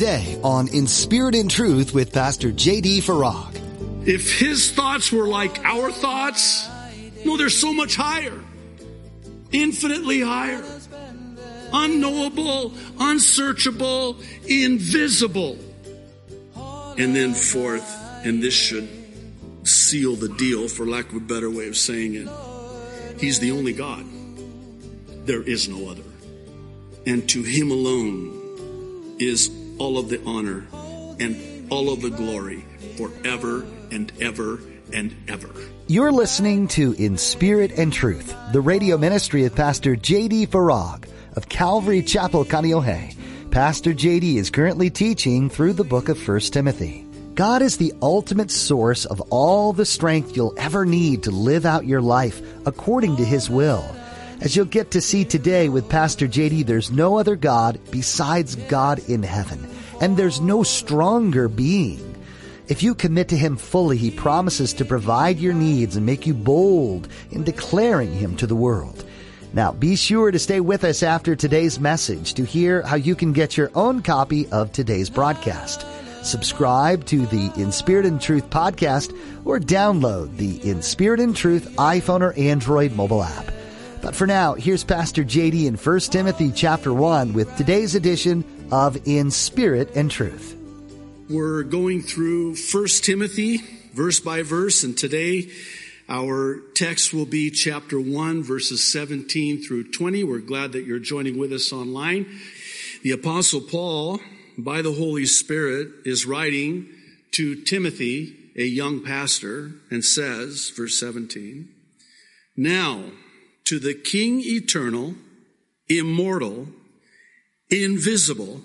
today 0.00 0.40
on 0.42 0.66
In 0.68 0.86
Spirit 0.86 1.34
and 1.34 1.50
Truth 1.50 1.92
with 1.92 2.10
Pastor 2.10 2.50
J.D. 2.50 3.02
Farag. 3.02 3.60
If 4.08 4.38
his 4.38 4.72
thoughts 4.72 5.12
were 5.12 5.26
like 5.26 5.62
our 5.62 5.92
thoughts, 5.92 6.66
no, 7.26 7.36
they're 7.36 7.50
so 7.50 7.74
much 7.74 7.96
higher, 7.96 8.40
infinitely 9.52 10.22
higher, 10.22 10.64
unknowable, 11.70 12.72
unsearchable, 12.98 14.16
invisible. 14.48 15.58
And 16.96 17.14
then 17.14 17.34
fourth, 17.34 17.94
and 18.24 18.42
this 18.42 18.54
should 18.54 18.88
seal 19.64 20.16
the 20.16 20.30
deal 20.30 20.68
for 20.68 20.86
lack 20.86 21.10
of 21.10 21.16
a 21.16 21.20
better 21.20 21.50
way 21.50 21.68
of 21.68 21.76
saying 21.76 22.14
it. 22.14 22.28
He's 23.20 23.38
the 23.38 23.50
only 23.50 23.74
God. 23.74 24.06
There 25.26 25.42
is 25.42 25.68
no 25.68 25.90
other. 25.90 26.04
And 27.04 27.28
to 27.28 27.42
him 27.42 27.70
alone 27.70 29.16
is 29.18 29.59
all 29.80 29.96
of 29.96 30.10
the 30.10 30.22
honor 30.26 30.66
and 31.18 31.66
all 31.72 31.90
of 31.90 32.02
the 32.02 32.10
glory 32.10 32.64
forever 32.96 33.64
and 33.90 34.12
ever 34.20 34.60
and 34.92 35.16
ever. 35.26 35.48
You're 35.86 36.12
listening 36.12 36.68
to 36.68 36.92
In 36.92 37.16
Spirit 37.16 37.72
and 37.72 37.90
Truth, 37.90 38.34
the 38.52 38.60
radio 38.60 38.98
ministry 38.98 39.46
of 39.46 39.54
Pastor 39.54 39.96
J.D. 39.96 40.48
Farag 40.48 41.08
of 41.34 41.48
Calvary 41.48 42.02
Chapel, 42.02 42.44
Kaneohe. 42.44 43.16
Pastor 43.50 43.94
J.D. 43.94 44.36
is 44.36 44.50
currently 44.50 44.90
teaching 44.90 45.48
through 45.48 45.72
the 45.72 45.82
book 45.82 46.08
of 46.08 46.28
1 46.28 46.40
Timothy. 46.40 47.06
God 47.34 47.62
is 47.62 47.78
the 47.78 47.94
ultimate 48.02 48.50
source 48.50 49.06
of 49.06 49.20
all 49.30 49.72
the 49.72 49.86
strength 49.86 50.36
you'll 50.36 50.54
ever 50.58 50.84
need 50.84 51.22
to 51.22 51.30
live 51.30 51.64
out 51.64 51.86
your 51.86 52.02
life 52.02 52.42
according 52.66 53.16
to 53.16 53.24
His 53.24 53.48
will. 53.48 53.84
As 54.40 54.56
you'll 54.56 54.64
get 54.64 54.92
to 54.92 55.00
see 55.02 55.24
today 55.24 55.68
with 55.68 55.88
Pastor 55.88 56.26
JD, 56.26 56.64
there's 56.64 56.90
no 56.90 57.18
other 57.18 57.36
God 57.36 57.78
besides 57.90 58.56
God 58.56 58.98
in 59.08 59.22
heaven, 59.22 59.68
and 60.00 60.16
there's 60.16 60.40
no 60.40 60.62
stronger 60.62 61.48
being. 61.48 62.06
If 62.68 62.82
you 62.82 62.94
commit 62.94 63.28
to 63.28 63.36
Him 63.36 63.56
fully, 63.56 63.96
He 63.96 64.10
promises 64.10 64.72
to 64.74 64.84
provide 64.84 65.38
your 65.38 65.54
needs 65.54 65.96
and 65.96 66.06
make 66.06 66.26
you 66.26 66.34
bold 66.34 67.08
in 67.30 67.44
declaring 67.44 68.12
Him 68.12 68.36
to 68.36 68.46
the 68.46 68.56
world. 68.56 69.04
Now, 69.52 69.72
be 69.72 69.96
sure 69.96 70.30
to 70.30 70.38
stay 70.38 70.60
with 70.60 70.84
us 70.84 71.02
after 71.02 71.34
today's 71.34 71.80
message 71.80 72.34
to 72.34 72.44
hear 72.44 72.82
how 72.82 72.96
you 72.96 73.16
can 73.16 73.32
get 73.32 73.56
your 73.56 73.70
own 73.74 74.00
copy 74.00 74.46
of 74.48 74.70
today's 74.70 75.10
broadcast. 75.10 75.84
Subscribe 76.22 77.04
to 77.06 77.26
the 77.26 77.50
In 77.56 77.72
Spirit 77.72 78.06
and 78.06 78.20
Truth 78.20 78.48
podcast 78.50 79.12
or 79.44 79.58
download 79.58 80.36
the 80.36 80.60
In 80.68 80.82
Spirit 80.82 81.18
and 81.18 81.34
Truth 81.34 81.74
iPhone 81.76 82.20
or 82.20 82.32
Android 82.34 82.92
mobile 82.92 83.24
app. 83.24 83.52
But 84.02 84.14
for 84.14 84.26
now, 84.26 84.54
here's 84.54 84.84
Pastor 84.84 85.24
JD 85.24 85.66
in 85.66 85.74
1 85.74 86.00
Timothy 86.00 86.52
chapter 86.52 86.94
1 86.94 87.32
with 87.32 87.54
today's 87.56 87.96
edition 87.96 88.44
of 88.70 89.06
In 89.06 89.30
Spirit 89.30 89.90
and 89.94 90.10
Truth. 90.10 90.56
We're 91.28 91.62
going 91.62 92.02
through 92.02 92.56
1 92.56 92.86
Timothy 93.02 93.58
verse 93.92 94.20
by 94.20 94.42
verse 94.42 94.84
and 94.84 94.96
today 94.96 95.50
our 96.08 96.60
text 96.74 97.14
will 97.14 97.26
be 97.26 97.50
chapter 97.50 98.00
1 98.00 98.42
verses 98.42 98.82
17 98.92 99.62
through 99.62 99.92
20. 99.92 100.24
We're 100.24 100.38
glad 100.40 100.72
that 100.72 100.84
you're 100.84 100.98
joining 100.98 101.38
with 101.38 101.52
us 101.52 101.72
online. 101.72 102.26
The 103.02 103.12
apostle 103.12 103.60
Paul 103.60 104.20
by 104.58 104.82
the 104.82 104.92
Holy 104.92 105.26
Spirit 105.26 105.88
is 106.04 106.26
writing 106.26 106.88
to 107.32 107.62
Timothy, 107.62 108.50
a 108.56 108.64
young 108.64 109.04
pastor, 109.04 109.70
and 109.90 110.04
says, 110.04 110.72
verse 110.76 110.98
17, 110.98 111.68
Now 112.56 113.04
to 113.64 113.78
the 113.78 113.94
King 113.94 114.40
eternal, 114.44 115.14
immortal, 115.88 116.68
invisible, 117.70 118.62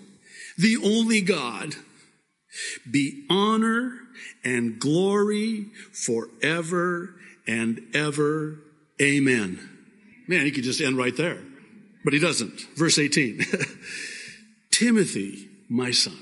the 0.57 0.77
only 0.83 1.21
God, 1.21 1.75
be 2.89 3.25
honor 3.29 3.99
and 4.43 4.79
glory 4.79 5.67
forever 5.91 7.15
and 7.47 7.81
ever. 7.93 8.59
Amen. 9.01 9.69
Man, 10.27 10.45
he 10.45 10.51
could 10.51 10.63
just 10.63 10.81
end 10.81 10.97
right 10.97 11.15
there, 11.15 11.39
but 12.03 12.13
he 12.13 12.19
doesn't. 12.19 12.61
Verse 12.75 12.97
18. 12.97 13.45
Timothy, 14.71 15.47
my 15.69 15.91
son, 15.91 16.17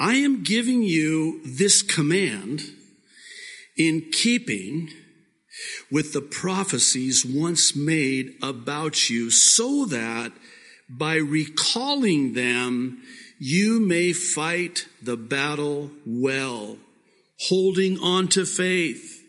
I 0.00 0.14
am 0.14 0.42
giving 0.42 0.82
you 0.82 1.40
this 1.44 1.82
command 1.82 2.62
in 3.76 4.10
keeping 4.12 4.90
with 5.90 6.12
the 6.12 6.20
prophecies 6.20 7.24
once 7.24 7.74
made 7.74 8.34
about 8.42 9.10
you 9.10 9.30
so 9.30 9.84
that 9.86 10.32
by 10.88 11.16
recalling 11.16 12.32
them, 12.32 13.02
you 13.38 13.80
may 13.80 14.12
fight 14.12 14.88
the 15.02 15.16
battle 15.16 15.90
well, 16.06 16.78
holding 17.48 17.98
on 17.98 18.28
to 18.28 18.44
faith 18.44 19.22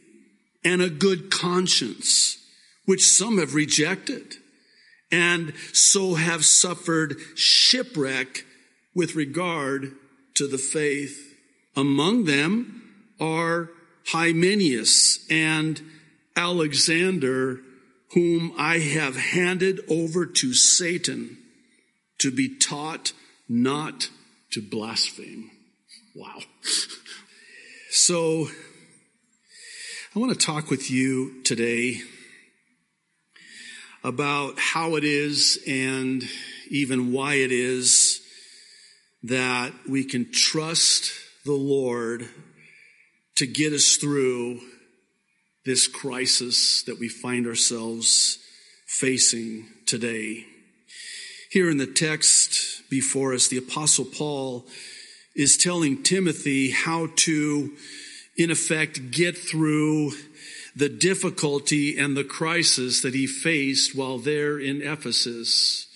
and 0.63 0.81
a 0.81 0.89
good 0.89 1.29
conscience, 1.29 2.37
which 2.85 3.05
some 3.05 3.37
have 3.37 3.53
rejected 3.53 4.35
and 5.11 5.53
so 5.73 6.15
have 6.15 6.45
suffered 6.45 7.17
shipwreck 7.35 8.45
with 8.93 9.15
regard 9.15 9.95
to 10.35 10.47
the 10.47 10.57
faith. 10.57 11.35
Among 11.75 12.25
them 12.25 12.83
are 13.19 13.69
Hymenaeus 14.07 15.25
and 15.29 15.81
Alexander, 16.35 17.59
whom 18.13 18.53
I 18.57 18.79
have 18.79 19.15
handed 19.15 19.81
over 19.89 20.25
to 20.25 20.53
Satan 20.53 21.38
to 22.19 22.31
be 22.31 22.57
taught 22.57 23.13
not 23.47 24.09
to 24.51 24.61
blaspheme. 24.61 25.51
Wow. 26.15 26.39
So, 27.91 28.47
I 30.15 30.19
want 30.19 30.31
to 30.31 30.45
talk 30.45 30.69
with 30.69 30.91
you 30.91 31.41
today 31.41 32.01
about 34.03 34.59
how 34.59 34.95
it 34.95 35.03
is 35.03 35.57
and 35.67 36.23
even 36.69 37.11
why 37.11 37.35
it 37.35 37.51
is 37.51 38.21
that 39.23 39.73
we 39.89 40.03
can 40.03 40.31
trust 40.31 41.11
the 41.45 41.53
Lord 41.53 42.29
to 43.37 43.47
get 43.47 43.73
us 43.73 43.95
through 43.95 44.59
this 45.65 45.87
crisis 45.87 46.83
that 46.83 46.99
we 46.99 47.09
find 47.09 47.47
ourselves 47.47 48.37
facing 48.85 49.67
today. 49.85 50.45
Here 51.49 51.71
in 51.71 51.77
the 51.77 51.87
text 51.87 52.87
before 52.91 53.33
us, 53.33 53.47
the 53.47 53.57
apostle 53.57 54.05
Paul 54.05 54.67
is 55.35 55.57
telling 55.57 56.03
Timothy 56.03 56.69
how 56.69 57.07
to, 57.15 57.73
in 58.37 58.51
effect, 58.51 59.09
get 59.09 59.35
through 59.35 60.11
the 60.75 60.89
difficulty 60.89 61.97
and 61.97 62.15
the 62.15 62.23
crisis 62.23 63.01
that 63.01 63.15
he 63.15 63.25
faced 63.25 63.95
while 63.95 64.19
there 64.19 64.59
in 64.59 64.83
Ephesus. 64.83 65.87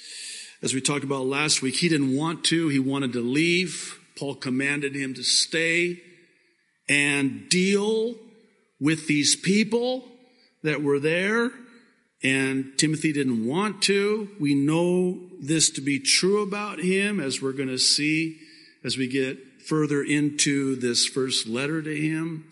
As 0.64 0.74
we 0.74 0.82
talked 0.82 1.04
about 1.04 1.28
last 1.28 1.62
week, 1.62 1.76
he 1.76 1.88
didn't 1.88 2.16
want 2.16 2.44
to. 2.46 2.70
He 2.70 2.80
wanted 2.80 3.14
to 3.14 3.22
leave. 3.22 4.00
Paul 4.18 4.34
commanded 4.34 4.96
him 4.96 5.14
to 5.14 5.24
stay 5.24 6.02
and 6.90 7.48
deal 7.48 8.16
with 8.80 9.06
these 9.06 9.36
people 9.36 10.04
that 10.64 10.82
were 10.82 11.00
there. 11.00 11.52
And 12.24 12.78
Timothy 12.78 13.12
didn't 13.12 13.46
want 13.46 13.82
to. 13.84 14.30
We 14.40 14.56
know 14.56 15.20
this 15.42 15.70
to 15.72 15.82
be 15.82 16.00
true 16.00 16.42
about 16.42 16.80
him 16.80 17.20
as 17.20 17.42
we're 17.42 17.52
going 17.52 17.70
to 17.70 17.78
see 17.78 18.40
as 18.84 18.98
we 18.98 19.08
get 19.08 19.38
further 19.68 20.02
into 20.02 20.76
this 20.76 21.06
first 21.06 21.48
letter 21.48 21.82
to 21.82 21.96
him 21.96 22.46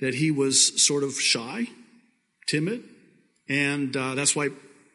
that 0.00 0.14
he 0.14 0.30
was 0.30 0.82
sort 0.82 1.02
of 1.02 1.18
shy, 1.20 1.68
timid. 2.46 2.84
And 3.48 3.96
uh, 3.96 4.14
that's 4.14 4.36
why 4.36 4.50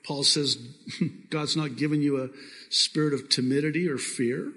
Paul 0.06 0.24
says 0.24 0.58
God's 1.30 1.56
not 1.56 1.76
given 1.76 2.02
you 2.02 2.22
a 2.24 2.30
spirit 2.70 3.14
of 3.14 3.30
timidity 3.30 3.88
or 3.88 3.98
fear, 3.98 4.52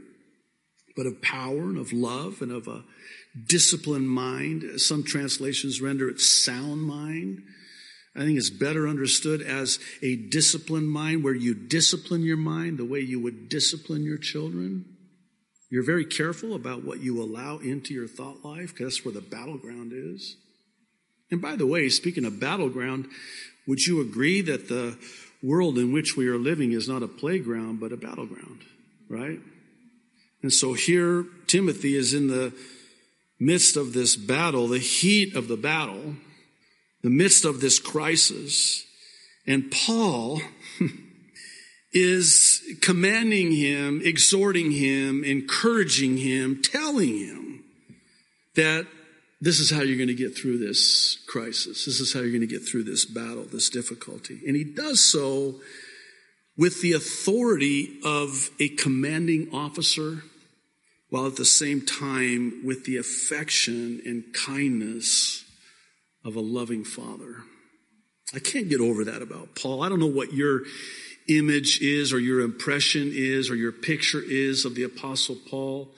but 0.96 1.06
of 1.06 1.22
power 1.22 1.62
and 1.62 1.78
of 1.78 1.92
love 1.92 2.42
and 2.42 2.52
of 2.52 2.68
a 2.68 2.84
disciplined 3.46 4.10
mind. 4.10 4.80
Some 4.80 5.02
translations 5.04 5.80
render 5.80 6.08
it 6.08 6.20
sound 6.20 6.82
mind. 6.82 7.42
I 8.14 8.20
think 8.20 8.36
it's 8.36 8.50
better 8.50 8.86
understood 8.86 9.40
as 9.40 9.78
a 10.02 10.16
disciplined 10.16 10.90
mind 10.90 11.24
where 11.24 11.34
you 11.34 11.54
discipline 11.54 12.22
your 12.22 12.36
mind 12.36 12.78
the 12.78 12.84
way 12.84 13.00
you 13.00 13.20
would 13.20 13.48
discipline 13.48 14.02
your 14.02 14.18
children. 14.18 14.84
You're 15.70 15.82
very 15.82 16.04
careful 16.04 16.54
about 16.54 16.84
what 16.84 17.00
you 17.00 17.22
allow 17.22 17.58
into 17.58 17.94
your 17.94 18.06
thought 18.06 18.44
life 18.44 18.74
because 18.74 18.96
that's 18.96 19.04
where 19.06 19.14
the 19.14 19.22
battleground 19.22 19.92
is. 19.94 20.36
And 21.30 21.40
by 21.40 21.56
the 21.56 21.66
way, 21.66 21.88
speaking 21.88 22.26
of 22.26 22.38
battleground, 22.38 23.08
would 23.66 23.86
you 23.86 24.02
agree 24.02 24.42
that 24.42 24.68
the 24.68 24.98
world 25.42 25.78
in 25.78 25.90
which 25.90 26.14
we 26.14 26.28
are 26.28 26.36
living 26.36 26.72
is 26.72 26.88
not 26.88 27.02
a 27.02 27.08
playground, 27.08 27.80
but 27.80 27.92
a 27.92 27.96
battleground, 27.96 28.60
right? 29.08 29.40
And 30.42 30.52
so 30.52 30.74
here, 30.74 31.24
Timothy 31.46 31.96
is 31.96 32.12
in 32.12 32.28
the 32.28 32.52
midst 33.40 33.76
of 33.76 33.94
this 33.94 34.14
battle, 34.16 34.68
the 34.68 34.78
heat 34.78 35.34
of 35.34 35.48
the 35.48 35.56
battle, 35.56 36.16
the 37.02 37.10
midst 37.10 37.44
of 37.44 37.60
this 37.60 37.78
crisis. 37.78 38.84
And 39.46 39.70
Paul 39.70 40.40
is 41.92 42.62
commanding 42.80 43.52
him, 43.52 44.00
exhorting 44.04 44.72
him, 44.72 45.24
encouraging 45.24 46.18
him, 46.18 46.62
telling 46.62 47.18
him 47.18 47.64
that 48.54 48.86
this 49.40 49.58
is 49.58 49.70
how 49.70 49.82
you're 49.82 49.96
going 49.96 50.06
to 50.06 50.14
get 50.14 50.36
through 50.36 50.58
this 50.58 51.18
crisis. 51.26 51.84
This 51.84 51.98
is 51.98 52.12
how 52.12 52.20
you're 52.20 52.30
going 52.30 52.42
to 52.42 52.46
get 52.46 52.66
through 52.66 52.84
this 52.84 53.04
battle, 53.04 53.44
this 53.44 53.68
difficulty. 53.68 54.40
And 54.46 54.54
he 54.54 54.62
does 54.62 55.00
so 55.00 55.56
with 56.56 56.80
the 56.80 56.92
authority 56.92 57.98
of 58.04 58.50
a 58.60 58.68
commanding 58.68 59.48
officer, 59.52 60.22
while 61.10 61.26
at 61.26 61.36
the 61.36 61.44
same 61.44 61.84
time 61.84 62.62
with 62.64 62.84
the 62.84 62.96
affection 62.96 64.00
and 64.06 64.24
kindness 64.32 65.44
of 66.24 66.36
a 66.36 66.40
loving 66.40 66.84
father. 66.84 67.36
I 68.34 68.38
can't 68.38 68.68
get 68.68 68.80
over 68.80 69.04
that 69.04 69.22
about 69.22 69.54
Paul. 69.54 69.82
I 69.82 69.88
don't 69.88 70.00
know 70.00 70.06
what 70.06 70.32
your 70.32 70.62
image 71.28 71.80
is 71.80 72.12
or 72.12 72.18
your 72.18 72.40
impression 72.40 73.10
is 73.12 73.50
or 73.50 73.54
your 73.54 73.72
picture 73.72 74.22
is 74.24 74.64
of 74.64 74.74
the 74.74 74.82
apostle 74.82 75.36
Paul. 75.48 75.90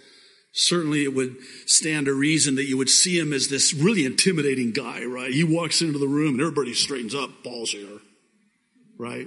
Certainly 0.52 1.04
it 1.04 1.14
would 1.14 1.36
stand 1.66 2.06
to 2.06 2.14
reason 2.14 2.54
that 2.56 2.66
you 2.66 2.76
would 2.76 2.90
see 2.90 3.18
him 3.18 3.32
as 3.32 3.48
this 3.48 3.74
really 3.74 4.04
intimidating 4.04 4.72
guy, 4.72 5.04
right? 5.04 5.32
He 5.32 5.44
walks 5.44 5.80
into 5.80 5.98
the 5.98 6.08
room 6.08 6.34
and 6.34 6.40
everybody 6.40 6.74
straightens 6.74 7.14
up, 7.14 7.30
Paul's 7.42 7.70
here, 7.70 7.98
right? 8.98 9.26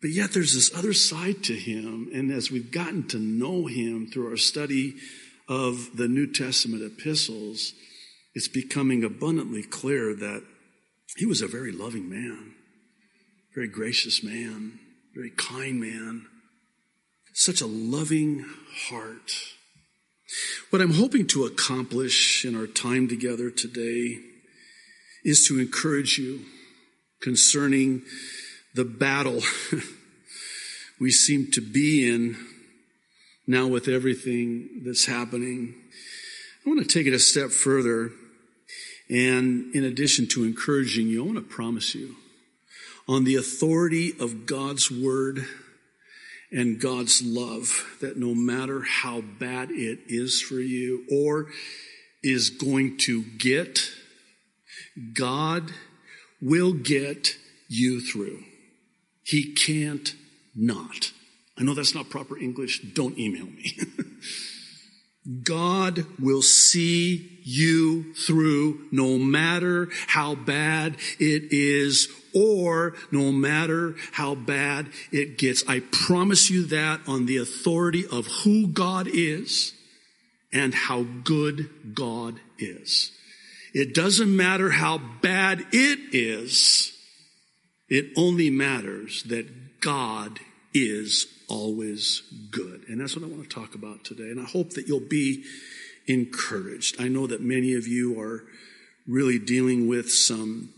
But 0.00 0.10
yet 0.10 0.32
there's 0.32 0.54
this 0.54 0.74
other 0.76 0.92
side 0.92 1.44
to 1.44 1.54
him. 1.54 2.10
And 2.12 2.30
as 2.30 2.50
we've 2.50 2.70
gotten 2.70 3.06
to 3.08 3.18
know 3.18 3.66
him 3.66 4.06
through 4.06 4.30
our 4.30 4.36
study 4.36 4.96
of 5.48 5.96
the 5.96 6.08
New 6.08 6.32
Testament 6.32 6.82
epistles, 6.82 7.72
it's 8.36 8.48
becoming 8.48 9.02
abundantly 9.02 9.62
clear 9.62 10.12
that 10.14 10.44
he 11.16 11.24
was 11.24 11.40
a 11.40 11.46
very 11.46 11.72
loving 11.72 12.10
man, 12.10 12.52
very 13.54 13.66
gracious 13.66 14.22
man, 14.22 14.78
very 15.14 15.30
kind 15.30 15.80
man, 15.80 16.26
such 17.32 17.62
a 17.62 17.66
loving 17.66 18.44
heart. 18.90 19.32
What 20.68 20.82
I'm 20.82 20.92
hoping 20.92 21.26
to 21.28 21.46
accomplish 21.46 22.44
in 22.44 22.54
our 22.54 22.66
time 22.66 23.08
together 23.08 23.50
today 23.50 24.18
is 25.24 25.48
to 25.48 25.58
encourage 25.58 26.18
you 26.18 26.40
concerning 27.22 28.02
the 28.74 28.84
battle 28.84 29.40
we 31.00 31.10
seem 31.10 31.50
to 31.52 31.62
be 31.62 32.06
in 32.06 32.36
now 33.46 33.66
with 33.66 33.88
everything 33.88 34.82
that's 34.84 35.06
happening. 35.06 35.74
I 36.66 36.68
want 36.68 36.86
to 36.86 36.86
take 36.86 37.06
it 37.06 37.14
a 37.14 37.18
step 37.18 37.48
further. 37.48 38.10
And 39.08 39.74
in 39.74 39.84
addition 39.84 40.26
to 40.28 40.44
encouraging 40.44 41.06
you, 41.06 41.22
I 41.22 41.26
want 41.26 41.36
to 41.38 41.42
promise 41.54 41.94
you 41.94 42.16
on 43.08 43.24
the 43.24 43.36
authority 43.36 44.12
of 44.18 44.46
God's 44.46 44.90
word 44.90 45.46
and 46.50 46.80
God's 46.80 47.22
love 47.22 47.96
that 48.00 48.16
no 48.16 48.34
matter 48.34 48.82
how 48.82 49.20
bad 49.20 49.70
it 49.70 50.00
is 50.06 50.40
for 50.40 50.60
you 50.60 51.04
or 51.10 51.48
is 52.22 52.50
going 52.50 52.98
to 52.98 53.22
get, 53.22 53.90
God 55.12 55.70
will 56.40 56.72
get 56.72 57.36
you 57.68 58.00
through. 58.00 58.42
He 59.22 59.52
can't 59.54 60.14
not. 60.54 61.12
I 61.58 61.62
know 61.62 61.74
that's 61.74 61.94
not 61.94 62.10
proper 62.10 62.36
English. 62.38 62.80
Don't 62.94 63.18
email 63.18 63.46
me. 63.46 63.78
God 65.42 66.06
will 66.20 66.42
see 66.42 67.35
you 67.46 68.12
through 68.14 68.88
no 68.90 69.16
matter 69.18 69.88
how 70.08 70.34
bad 70.34 70.96
it 71.20 71.52
is 71.52 72.08
or 72.34 72.94
no 73.12 73.30
matter 73.30 73.94
how 74.12 74.34
bad 74.34 74.88
it 75.12 75.38
gets. 75.38 75.62
I 75.68 75.80
promise 75.80 76.50
you 76.50 76.66
that 76.66 77.00
on 77.06 77.26
the 77.26 77.36
authority 77.36 78.04
of 78.10 78.26
who 78.42 78.66
God 78.66 79.06
is 79.06 79.72
and 80.52 80.74
how 80.74 81.04
good 81.04 81.94
God 81.94 82.40
is. 82.58 83.12
It 83.72 83.94
doesn't 83.94 84.34
matter 84.34 84.70
how 84.70 84.98
bad 85.22 85.60
it 85.70 85.98
is. 86.12 86.92
It 87.88 88.06
only 88.16 88.50
matters 88.50 89.22
that 89.24 89.80
God 89.80 90.40
is 90.74 91.28
always 91.48 92.22
good. 92.50 92.84
And 92.88 93.00
that's 93.00 93.14
what 93.14 93.24
I 93.24 93.28
want 93.28 93.48
to 93.48 93.54
talk 93.54 93.76
about 93.76 94.02
today. 94.02 94.30
And 94.30 94.40
I 94.40 94.44
hope 94.44 94.70
that 94.70 94.88
you'll 94.88 94.98
be 94.98 95.44
encouraged. 96.06 97.00
I 97.00 97.08
know 97.08 97.26
that 97.26 97.40
many 97.40 97.74
of 97.74 97.86
you 97.86 98.20
are 98.20 98.44
really 99.06 99.38
dealing 99.38 99.88
with 99.88 100.10
some 100.10 100.70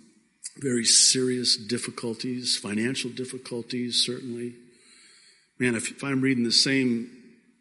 very 0.58 0.84
serious 0.84 1.56
difficulties, 1.56 2.56
financial 2.56 3.10
difficulties, 3.10 4.04
certainly. 4.04 4.54
Man, 5.58 5.74
if, 5.74 5.90
if 5.90 6.04
I'm 6.04 6.20
reading 6.20 6.44
the 6.44 6.52
same 6.52 7.10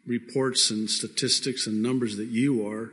reports 0.06 0.70
and 0.70 0.88
statistics 0.88 1.66
and 1.66 1.82
numbers 1.82 2.16
that 2.16 2.28
you 2.28 2.66
are, 2.66 2.92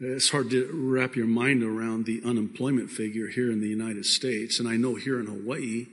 it's 0.00 0.30
hard 0.30 0.50
to 0.50 0.70
wrap 0.72 1.14
your 1.14 1.26
mind 1.26 1.62
around 1.62 2.06
the 2.06 2.22
unemployment 2.24 2.90
figure 2.90 3.28
here 3.28 3.52
in 3.52 3.60
the 3.60 3.68
United 3.68 4.06
States. 4.06 4.58
And 4.58 4.66
I 4.66 4.76
know 4.76 4.94
here 4.94 5.20
in 5.20 5.26
Hawaii, 5.26 5.86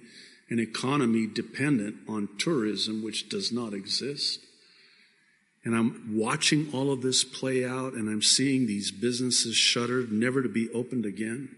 an 0.49 0.59
economy 0.59 1.27
dependent 1.27 1.97
on 2.07 2.29
tourism, 2.39 3.03
which 3.03 3.27
does 3.27 3.51
not 3.51 3.73
exist. 3.73 4.39
And 5.67 5.75
I'm 5.75 6.15
watching 6.17 6.69
all 6.71 6.93
of 6.93 7.01
this 7.01 7.25
play 7.25 7.65
out, 7.65 7.91
and 7.91 8.07
I'm 8.07 8.21
seeing 8.21 8.67
these 8.67 8.89
businesses 8.89 9.57
shuttered, 9.57 10.13
never 10.13 10.41
to 10.41 10.47
be 10.47 10.69
opened 10.69 11.05
again. 11.05 11.57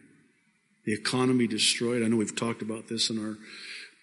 The 0.85 0.93
economy 0.93 1.45
destroyed. 1.45 2.01
I 2.01 2.07
know 2.07 2.15
we've 2.15 2.35
talked 2.35 2.63
about 2.63 2.87
this 2.87 3.11
in 3.11 3.23
our 3.23 3.37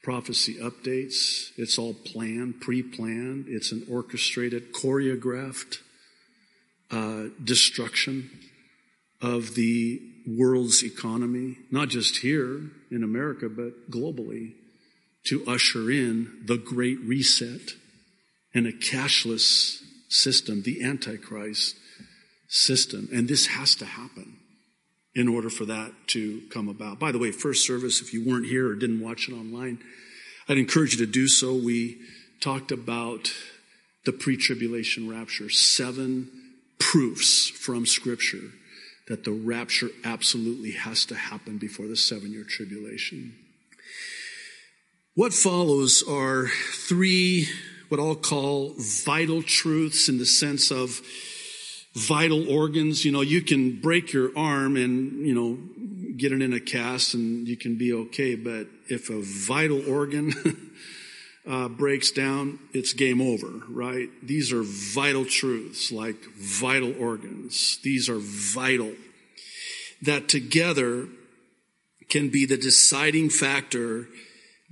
prophecy 0.05 0.59
updates. 0.59 1.51
It's 1.57 1.77
all 1.77 1.93
planned, 1.93 2.61
pre 2.61 2.85
planned, 2.85 3.47
it's 3.49 3.73
an 3.73 3.85
orchestrated, 3.91 4.73
choreographed 4.73 5.79
uh, 6.93 7.25
destruction 7.43 8.31
of 9.21 9.57
the 9.57 10.01
world's 10.25 10.85
economy, 10.85 11.57
not 11.73 11.89
just 11.89 12.19
here 12.19 12.61
in 12.93 13.03
America, 13.03 13.49
but 13.49 13.91
globally 13.91 14.53
to 15.25 15.45
usher 15.49 15.91
in 15.91 16.45
the 16.45 16.59
great 16.59 17.01
reset 17.01 17.73
and 18.55 18.69
a 18.69 18.73
cashless 18.73 19.83
system, 20.09 20.63
the 20.63 20.83
Antichrist 20.83 21.77
system. 22.49 23.09
And 23.13 23.29
this 23.29 23.47
has 23.47 23.75
to 23.77 23.85
happen 23.85 24.37
in 25.15 25.29
order 25.29 25.49
for 25.49 25.65
that 25.65 25.93
to 26.09 26.43
come 26.51 26.69
about. 26.69 26.99
By 26.99 27.11
the 27.11 27.19
way, 27.19 27.31
first 27.33 27.67
service, 27.67 28.01
if 28.01 28.13
you 28.13 28.25
weren't 28.25 28.47
here 28.47 28.69
or 28.69 28.75
didn't 28.75 29.01
watch 29.01 29.29
it 29.29 29.33
online, 29.33 29.79
I'd 30.49 30.59
encourage 30.59 30.93
you 30.93 31.05
to 31.05 31.11
do 31.11 31.27
so. 31.27 31.55
We 31.55 31.99
talked 32.41 32.71
about 32.71 33.33
the 34.05 34.13
pre 34.13 34.37
tribulation 34.37 35.09
rapture, 35.09 35.51
seven 35.51 36.31
proofs 36.79 37.49
from 37.49 37.87
Scripture 37.87 38.53
that 39.09 39.25
the 39.25 39.33
rapture 39.33 39.91
absolutely 40.05 40.73
has 40.73 41.05
to 41.07 41.15
happen 41.15 41.59
before 41.59 41.87
the 41.87 41.97
seven 41.97 42.33
year 42.33 42.45
tribulation. 42.45 43.35
What 45.15 45.33
follows 45.33 46.05
are 46.09 46.49
three, 46.73 47.49
what 47.89 48.01
I'll 48.01 48.15
call 48.15 48.75
vital 48.79 49.43
truths 49.43 50.09
in 50.09 50.19
the 50.19 50.27
sense 50.27 50.71
of 50.71 51.01
vital 51.95 52.49
organs. 52.51 53.05
You 53.05 53.13
know, 53.13 53.23
you 53.23 53.43
can 53.43 53.81
break 53.81 54.13
your 54.13 54.37
arm 54.37 54.77
and, 54.77 55.27
you 55.27 55.35
know, 55.35 55.59
get 56.17 56.33
it 56.33 56.43
in 56.43 56.53
a 56.53 56.61
cast 56.61 57.15
and 57.15 57.47
you 57.49 57.57
can 57.57 57.79
be 57.79 57.93
okay. 57.93 58.35
But 58.35 58.67
if 58.89 59.11
a 59.11 59.21
vital 59.23 59.89
organ 59.91 60.33
uh, 61.49 61.69
breaks 61.69 62.11
down, 62.11 62.59
it's 62.73 62.93
game 62.93 63.21
over, 63.21 63.63
right? 63.69 64.09
These 64.23 64.53
are 64.53 64.63
vital 64.63 65.25
truths, 65.25 65.91
like 65.91 66.17
vital 66.37 66.95
organs. 67.01 67.79
These 67.83 68.09
are 68.09 68.19
vital. 68.19 68.93
That 70.03 70.29
together 70.29 71.09
can 72.09 72.29
be 72.29 72.47
the 72.47 72.57
deciding 72.57 73.31
factor 73.31 74.07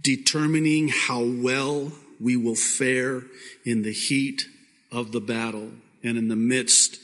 determining 0.01 0.89
how 0.89 1.25
well 1.25 1.93
we 2.21 2.37
will 2.37 2.55
fare 2.55 3.23
in 3.65 3.83
the 3.83 3.93
heat 3.93 4.47
of 4.91 5.13
the 5.13 5.21
battle 5.21 5.71
and 6.03 6.19
in 6.19 6.29
the 6.29 6.37
midst 6.37 6.99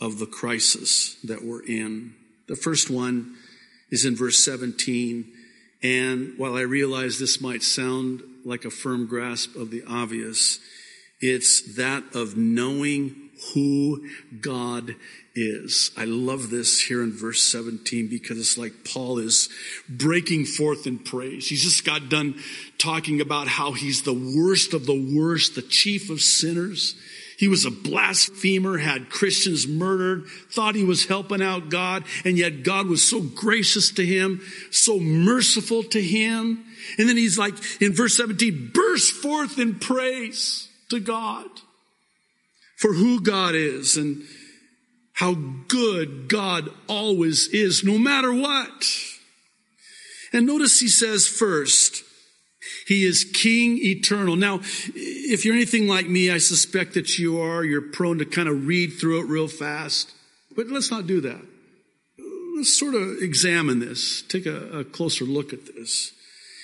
of 0.00 0.18
the 0.18 0.26
crisis 0.26 1.16
that 1.24 1.44
we're 1.44 1.64
in. 1.64 2.14
The 2.48 2.56
first 2.56 2.90
one 2.90 3.36
is 3.90 4.04
in 4.04 4.16
verse 4.16 4.44
17. 4.44 5.32
And 5.82 6.34
while 6.36 6.56
I 6.56 6.62
realize 6.62 7.18
this 7.18 7.40
might 7.40 7.62
sound 7.62 8.22
like 8.44 8.64
a 8.64 8.70
firm 8.70 9.06
grasp 9.06 9.56
of 9.56 9.70
the 9.70 9.82
obvious, 9.88 10.58
it's 11.20 11.76
that 11.76 12.04
of 12.14 12.36
knowing 12.36 13.25
who 13.54 14.08
God 14.40 14.96
is. 15.34 15.90
I 15.96 16.04
love 16.04 16.50
this 16.50 16.80
here 16.80 17.02
in 17.02 17.12
verse 17.12 17.42
17 17.42 18.08
because 18.08 18.38
it's 18.38 18.58
like 18.58 18.72
Paul 18.90 19.18
is 19.18 19.48
breaking 19.88 20.46
forth 20.46 20.86
in 20.86 20.98
praise. 20.98 21.48
He's 21.48 21.62
just 21.62 21.84
got 21.84 22.08
done 22.08 22.36
talking 22.78 23.20
about 23.20 23.48
how 23.48 23.72
he's 23.72 24.02
the 24.02 24.14
worst 24.14 24.72
of 24.72 24.86
the 24.86 25.16
worst, 25.16 25.54
the 25.54 25.62
chief 25.62 26.10
of 26.10 26.20
sinners. 26.20 26.96
He 27.38 27.48
was 27.48 27.66
a 27.66 27.70
blasphemer, 27.70 28.78
had 28.78 29.10
Christians 29.10 29.68
murdered, 29.68 30.26
thought 30.50 30.74
he 30.74 30.84
was 30.84 31.04
helping 31.04 31.42
out 31.42 31.68
God, 31.68 32.04
and 32.24 32.38
yet 32.38 32.62
God 32.62 32.86
was 32.86 33.06
so 33.06 33.20
gracious 33.20 33.90
to 33.92 34.06
him, 34.06 34.40
so 34.70 34.98
merciful 34.98 35.82
to 35.82 36.02
him. 36.02 36.64
And 36.96 37.06
then 37.06 37.18
he's 37.18 37.38
like, 37.38 37.54
in 37.82 37.92
verse 37.92 38.16
17, 38.16 38.70
burst 38.72 39.12
forth 39.12 39.58
in 39.58 39.78
praise 39.78 40.68
to 40.88 40.98
God 40.98 41.46
for 42.76 42.92
who 42.92 43.20
God 43.20 43.54
is 43.54 43.96
and 43.96 44.22
how 45.14 45.34
good 45.34 46.28
God 46.28 46.68
always 46.88 47.48
is, 47.48 47.82
no 47.82 47.98
matter 47.98 48.32
what. 48.32 48.84
And 50.32 50.46
notice 50.46 50.80
he 50.80 50.88
says 50.88 51.26
first, 51.26 52.04
he 52.86 53.04
is 53.04 53.24
King 53.24 53.78
eternal. 53.78 54.36
Now, 54.36 54.60
if 54.94 55.44
you're 55.44 55.54
anything 55.54 55.88
like 55.88 56.08
me, 56.08 56.30
I 56.30 56.38
suspect 56.38 56.94
that 56.94 57.18
you 57.18 57.40
are. 57.40 57.64
You're 57.64 57.80
prone 57.80 58.18
to 58.18 58.26
kind 58.26 58.48
of 58.48 58.66
read 58.66 58.88
through 58.88 59.20
it 59.20 59.28
real 59.28 59.48
fast. 59.48 60.12
But 60.54 60.68
let's 60.68 60.90
not 60.90 61.06
do 61.06 61.20
that. 61.22 61.40
Let's 62.56 62.78
sort 62.78 62.94
of 62.94 63.18
examine 63.20 63.80
this, 63.80 64.22
take 64.22 64.46
a, 64.46 64.80
a 64.80 64.84
closer 64.84 65.24
look 65.24 65.52
at 65.52 65.66
this. 65.66 66.12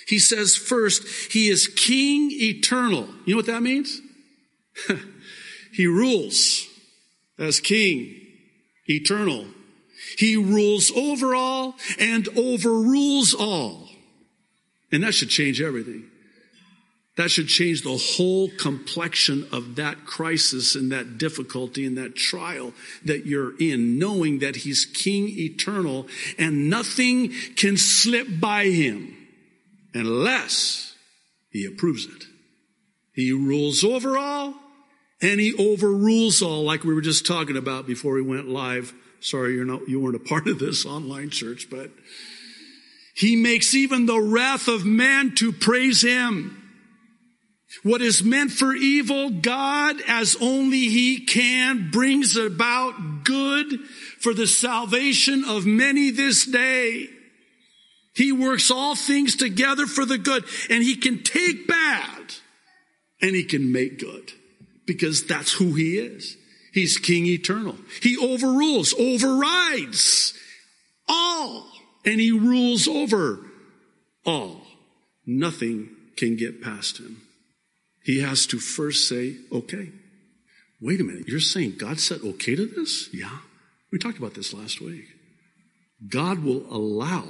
He 0.07 0.19
says 0.19 0.55
first, 0.55 1.31
He 1.31 1.49
is 1.49 1.67
King 1.67 2.29
eternal. 2.31 3.07
You 3.25 3.33
know 3.33 3.37
what 3.37 3.45
that 3.47 3.63
means? 3.63 4.01
he 5.73 5.87
rules 5.87 6.67
as 7.39 7.59
King 7.59 8.15
eternal. 8.87 9.47
He 10.17 10.37
rules 10.37 10.91
over 10.91 11.33
all 11.33 11.75
and 11.99 12.27
overrules 12.37 13.33
all. 13.33 13.89
And 14.91 15.03
that 15.03 15.15
should 15.15 15.29
change 15.29 15.61
everything. 15.61 16.05
That 17.15 17.29
should 17.29 17.47
change 17.47 17.83
the 17.83 17.97
whole 17.97 18.49
complexion 18.49 19.47
of 19.51 19.75
that 19.75 20.05
crisis 20.05 20.75
and 20.75 20.91
that 20.91 21.17
difficulty 21.17 21.85
and 21.85 21.97
that 21.97 22.15
trial 22.15 22.73
that 23.05 23.25
you're 23.25 23.57
in, 23.59 23.99
knowing 23.99 24.39
that 24.39 24.57
He's 24.57 24.85
King 24.85 25.27
eternal 25.29 26.07
and 26.37 26.69
nothing 26.69 27.31
can 27.55 27.77
slip 27.77 28.27
by 28.39 28.65
Him 28.65 29.15
unless 29.93 30.95
He 31.51 31.65
approves 31.65 32.05
it. 32.05 32.25
He 33.13 33.31
rules 33.31 33.83
over 33.83 34.17
all 34.17 34.55
and 35.23 35.39
He 35.39 35.55
overrules 35.57 36.41
all, 36.41 36.63
like 36.63 36.83
we 36.83 36.93
were 36.93 37.01
just 37.01 37.25
talking 37.25 37.57
about 37.57 37.87
before 37.87 38.13
we 38.13 38.21
went 38.21 38.49
live. 38.49 38.93
Sorry, 39.21 39.55
you're 39.55 39.65
not, 39.65 39.87
you 39.87 40.01
weren't 40.01 40.17
a 40.17 40.19
part 40.19 40.47
of 40.47 40.59
this 40.59 40.85
online 40.85 41.29
church, 41.29 41.67
but 41.71 41.89
He 43.15 43.37
makes 43.37 43.73
even 43.73 44.05
the 44.05 44.19
wrath 44.19 44.67
of 44.67 44.85
man 44.85 45.33
to 45.35 45.53
praise 45.53 46.01
Him. 46.01 46.59
What 47.81 48.01
is 48.01 48.23
meant 48.23 48.51
for 48.51 48.73
evil, 48.73 49.29
God, 49.29 49.95
as 50.07 50.35
only 50.41 50.89
He 50.89 51.25
can, 51.25 51.89
brings 51.89 52.35
about 52.35 53.23
good 53.23 53.79
for 54.19 54.33
the 54.33 54.45
salvation 54.45 55.45
of 55.45 55.65
many 55.65 56.11
this 56.11 56.45
day. 56.45 57.07
He 58.13 58.31
works 58.31 58.69
all 58.69 58.95
things 58.95 59.35
together 59.35 59.87
for 59.87 60.05
the 60.05 60.17
good, 60.17 60.43
and 60.69 60.83
He 60.83 60.97
can 60.97 61.23
take 61.23 61.65
bad 61.65 62.35
and 63.21 63.35
He 63.35 63.45
can 63.45 63.71
make 63.71 63.99
good 63.99 64.33
because 64.85 65.25
that's 65.25 65.53
who 65.53 65.73
He 65.73 65.97
is. 65.97 66.37
He's 66.73 66.97
King 66.97 67.25
eternal. 67.27 67.77
He 68.01 68.17
overrules, 68.17 68.93
overrides 68.93 70.33
all, 71.07 71.67
and 72.05 72.19
He 72.19 72.31
rules 72.31 72.87
over 72.87 73.39
all. 74.25 74.61
Nothing 75.25 75.89
can 76.17 76.35
get 76.35 76.61
past 76.61 76.97
Him 76.97 77.21
he 78.03 78.19
has 78.19 78.45
to 78.47 78.59
first 78.59 79.07
say, 79.07 79.37
okay. 79.51 79.89
Wait 80.81 80.99
a 80.99 81.03
minute, 81.03 81.27
you're 81.27 81.39
saying 81.39 81.75
God 81.77 81.99
said 81.99 82.19
okay 82.21 82.55
to 82.55 82.65
this? 82.65 83.09
Yeah. 83.13 83.37
We 83.91 83.97
talked 83.97 84.17
about 84.17 84.33
this 84.33 84.53
last 84.53 84.81
week. 84.81 85.05
God 86.09 86.43
will 86.43 86.65
allow 86.69 87.25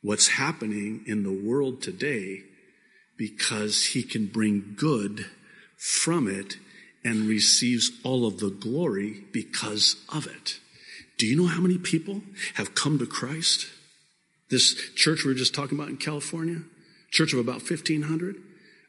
what's 0.00 0.28
happening 0.28 1.04
in 1.06 1.22
the 1.22 1.32
world 1.32 1.82
today 1.82 2.44
because 3.18 3.84
he 3.88 4.02
can 4.02 4.26
bring 4.26 4.74
good 4.76 5.26
from 5.82 6.28
it 6.28 6.58
and 7.02 7.28
receives 7.28 7.90
all 8.04 8.24
of 8.24 8.38
the 8.38 8.50
glory 8.50 9.24
because 9.32 9.96
of 10.14 10.28
it. 10.28 10.60
Do 11.18 11.26
you 11.26 11.36
know 11.36 11.48
how 11.48 11.60
many 11.60 11.76
people 11.76 12.22
have 12.54 12.76
come 12.76 13.00
to 13.00 13.06
Christ? 13.06 13.66
This 14.48 14.76
church 14.94 15.24
we 15.24 15.32
were 15.32 15.34
just 15.36 15.54
talking 15.54 15.76
about 15.76 15.88
in 15.88 15.96
California, 15.96 16.62
church 17.10 17.32
of 17.32 17.40
about 17.40 17.68
1500, 17.68 18.36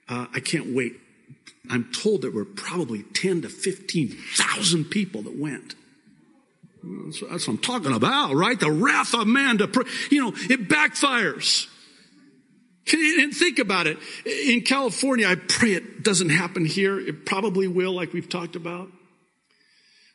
uh, 0.08 0.28
I 0.36 0.40
can't 0.40 0.76
wait. 0.76 0.94
I'm 1.68 1.92
told 1.92 2.22
there 2.22 2.30
were 2.30 2.46
probably 2.46 3.02
10 3.02 3.42
to 3.42 3.50
15,000 3.50 4.86
people 4.86 5.24
that 5.24 5.36
went. 5.36 5.74
That's, 6.84 7.22
what 7.22 7.48
I'm 7.48 7.58
talking 7.58 7.94
about, 7.94 8.36
right? 8.36 8.60
The 8.60 8.72
wrath 8.72 9.16
of 9.16 9.26
man 9.26 9.58
to, 9.58 9.68
pr- 9.68 9.88
you 10.12 10.22
know, 10.22 10.34
it 10.48 10.70
backfires. 10.70 11.68
And 12.92 13.34
think 13.34 13.60
about 13.60 13.88
it. 13.88 13.98
In 14.26 14.62
California, 14.62 15.28
I 15.28 15.36
pray 15.36 15.74
it 15.74 16.04
doesn't 16.04 16.30
happen 16.30 16.66
here. 16.66 17.00
It 17.00 17.26
probably 17.26 17.68
will, 17.68 17.94
like 17.94 18.12
we've 18.12 18.28
talked 18.28 18.56
about. 18.56 18.90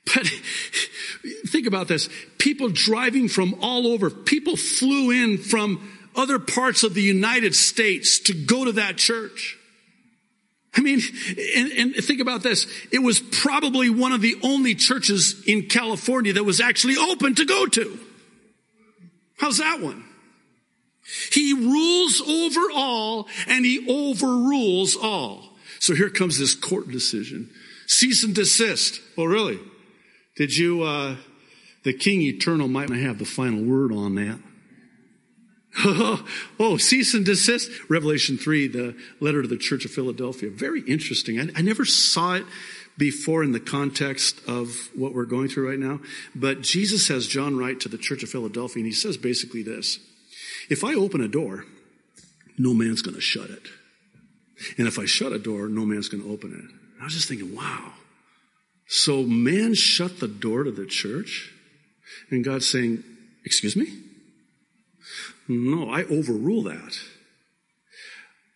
But 0.05 0.27
think 1.47 1.67
about 1.67 1.89
this. 1.89 2.09
People 2.37 2.69
driving 2.69 3.29
from 3.29 3.55
all 3.63 3.87
over, 3.87 4.11
people 4.11 4.57
flew 4.57 5.11
in 5.11 5.39
from 5.39 5.91
other 6.15 6.39
parts 6.39 6.83
of 6.83 6.95
the 6.95 7.03
United 7.03 7.55
States 7.55 8.19
to 8.21 8.35
go 8.35 8.65
to 8.65 8.73
that 8.73 8.97
church. 8.97 9.57
I 10.75 10.81
mean, 10.81 11.01
and, 11.57 11.73
and, 11.73 11.95
think 11.97 12.21
about 12.21 12.43
this. 12.43 12.67
It 12.93 12.99
was 12.99 13.21
probably 13.21 13.89
one 13.89 14.13
of 14.13 14.21
the 14.21 14.37
only 14.43 14.75
churches 14.75 15.43
in 15.47 15.63
California 15.63 16.35
that 16.35 16.45
was 16.45 16.61
actually 16.61 16.97
open 16.97 17.35
to 17.37 17.45
go 17.47 17.67
to. 17.67 17.99
How's 19.39 19.59
that 19.59 19.81
one? 19.81 20.05
He 21.33 21.55
rules 21.55 22.21
over 22.21 22.71
all 22.75 23.29
and 23.47 23.65
he 23.65 23.87
overrules 23.89 24.97
all. 24.97 25.57
So 25.81 25.95
here 25.95 26.11
comes 26.11 26.39
this 26.39 26.55
court 26.55 26.89
decision. 26.91 27.51
Cease 27.87 28.23
and 28.23 28.35
desist. 28.35 29.01
Oh, 29.17 29.25
really? 29.25 29.59
Did 30.37 30.57
you, 30.57 30.83
uh, 30.83 31.17
the 31.85 31.93
King 31.93 32.21
Eternal 32.23 32.69
might 32.69 32.91
not 32.91 32.99
have 32.99 33.19
the 33.19 33.25
final 33.25 33.63
word 33.65 33.93
on 33.93 34.15
that. 34.17 34.39
oh, 36.59 36.77
cease 36.77 37.15
and 37.15 37.25
desist. 37.25 37.71
Revelation 37.89 38.37
3, 38.37 38.69
the 38.69 38.97
letter 39.21 39.43
to 39.43 39.49
the 39.49 39.57
church 39.57 39.85
of 39.85 39.91
Philadelphia. 39.91 40.51
Very 40.51 40.81
interesting. 40.83 41.39
I, 41.39 41.49
I, 41.57 41.63
never 41.63 41.85
saw 41.85 42.35
it 42.35 42.45
before 42.97 43.45
in 43.45 43.53
the 43.53 43.61
context 43.61 44.41
of 44.49 44.91
what 44.95 45.15
we're 45.15 45.25
going 45.25 45.49
through 45.49 45.69
right 45.69 45.79
now. 45.79 46.01
But 46.35 46.63
Jesus 46.63 47.09
has 47.09 47.29
John 47.29 47.57
write 47.57 47.81
to 47.81 47.89
the 47.89 47.99
church 47.99 48.25
of 48.25 48.29
Philadelphia, 48.29 48.81
and 48.81 48.87
he 48.87 48.93
says 48.93 49.17
basically 49.17 49.63
this 49.63 50.01
If 50.69 50.85
I 50.85 50.95
open 50.95 51.21
a 51.21 51.29
door, 51.29 51.65
no 52.59 52.75
man's 52.75 53.03
going 53.03 53.15
to 53.15 53.21
shut 53.21 53.51
it. 53.51 53.69
And 54.77 54.89
if 54.89 54.99
I 54.99 55.05
shut 55.05 55.33
a 55.33 55.39
door, 55.39 55.69
no 55.69 55.85
man's 55.85 56.09
going 56.09 56.23
to 56.23 56.31
open 56.31 56.53
it. 56.53 57.01
I 57.01 57.05
was 57.05 57.15
just 57.15 57.29
thinking, 57.29 57.55
wow. 57.55 57.93
So 58.87 59.23
man 59.23 59.75
shut 59.75 60.19
the 60.19 60.29
door 60.29 60.65
to 60.65 60.71
the 60.71 60.87
church? 60.87 61.53
And 62.31 62.45
God's 62.45 62.69
saying, 62.69 63.05
excuse 63.45 63.77
me? 63.77 63.87
No, 65.47 65.91
I 65.91 66.05
overrule 66.05 66.65
that. 66.65 66.99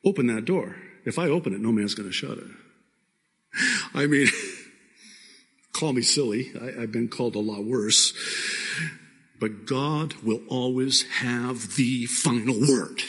Open 0.04 0.26
that 0.26 0.44
door. 0.44 0.76
If 1.04 1.18
I 1.18 1.28
open 1.28 1.54
it, 1.54 1.60
no 1.60 1.72
man's 1.72 1.94
going 1.94 2.08
to 2.08 2.12
shut 2.12 2.38
it. 2.38 2.50
I 3.94 4.06
mean, 4.06 4.28
call 5.72 5.92
me 5.92 6.02
silly. 6.02 6.52
I, 6.60 6.80
have 6.80 6.92
been 6.92 7.08
called 7.08 7.36
a 7.36 7.40
lot 7.40 7.64
worse. 7.64 8.12
But 9.42 9.66
God 9.66 10.14
will 10.22 10.40
always 10.46 11.02
have 11.14 11.74
the 11.74 12.06
final 12.06 12.60
word. 12.60 13.02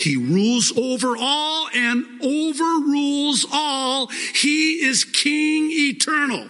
He 0.00 0.16
rules 0.16 0.76
over 0.76 1.16
all 1.16 1.68
and 1.72 2.04
overrules 2.20 3.46
all. 3.52 4.08
He 4.08 4.84
is 4.84 5.04
King 5.04 5.68
eternal. 5.70 6.48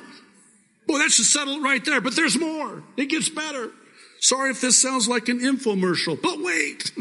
Boy, 0.87 0.96
that 0.96 1.10
should 1.10 1.26
settle 1.26 1.56
it 1.56 1.62
right 1.62 1.84
there. 1.84 2.00
But 2.00 2.16
there's 2.16 2.38
more. 2.38 2.82
It 2.96 3.10
gets 3.10 3.28
better. 3.28 3.70
Sorry 4.18 4.50
if 4.50 4.62
this 4.62 4.80
sounds 4.80 5.06
like 5.06 5.28
an 5.28 5.40
infomercial, 5.40 6.18
but 6.18 6.40
wait. 6.40 6.90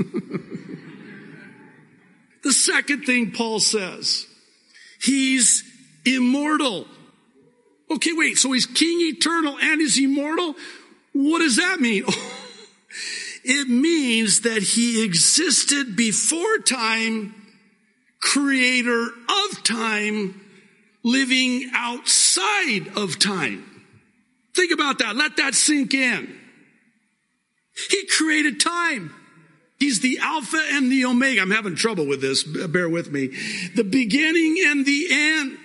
the 2.43 2.51
second 2.51 3.03
thing 3.03 3.31
Paul 3.31 3.61
says, 3.61 4.27
he's 5.01 5.63
immortal. 6.05 6.87
Okay, 7.89 8.11
wait, 8.11 8.37
so 8.37 8.51
he's 8.51 8.65
king 8.65 8.99
eternal 8.99 9.57
and 9.57 9.79
he's 9.79 9.97
immortal? 9.97 10.55
What 11.13 11.39
does 11.39 11.57
that 11.57 11.79
mean? 11.79 12.03
it 13.43 13.67
means 13.67 14.41
that 14.41 14.61
he 14.61 15.03
existed 15.03 15.95
before 15.95 16.59
time, 16.59 17.35
creator 18.21 19.03
of 19.03 19.63
time, 19.63 20.41
living 21.03 21.69
outside 21.73 22.87
of 22.95 23.19
time. 23.19 23.65
Think 24.55 24.71
about 24.71 24.99
that. 24.99 25.15
Let 25.15 25.37
that 25.37 25.55
sink 25.55 25.93
in. 25.93 26.37
He 27.89 28.05
created 28.07 28.59
time. 28.59 29.13
He's 29.79 30.01
the 30.01 30.19
Alpha 30.21 30.61
and 30.71 30.91
the 30.91 31.05
Omega. 31.05 31.41
I'm 31.41 31.51
having 31.51 31.75
trouble 31.75 32.05
with 32.05 32.19
this. 32.19 32.43
Bear 32.43 32.89
with 32.89 33.11
me. 33.11 33.27
The 33.75 33.85
beginning 33.85 34.57
and 34.65 34.85
the 34.85 35.07
end. 35.09 35.57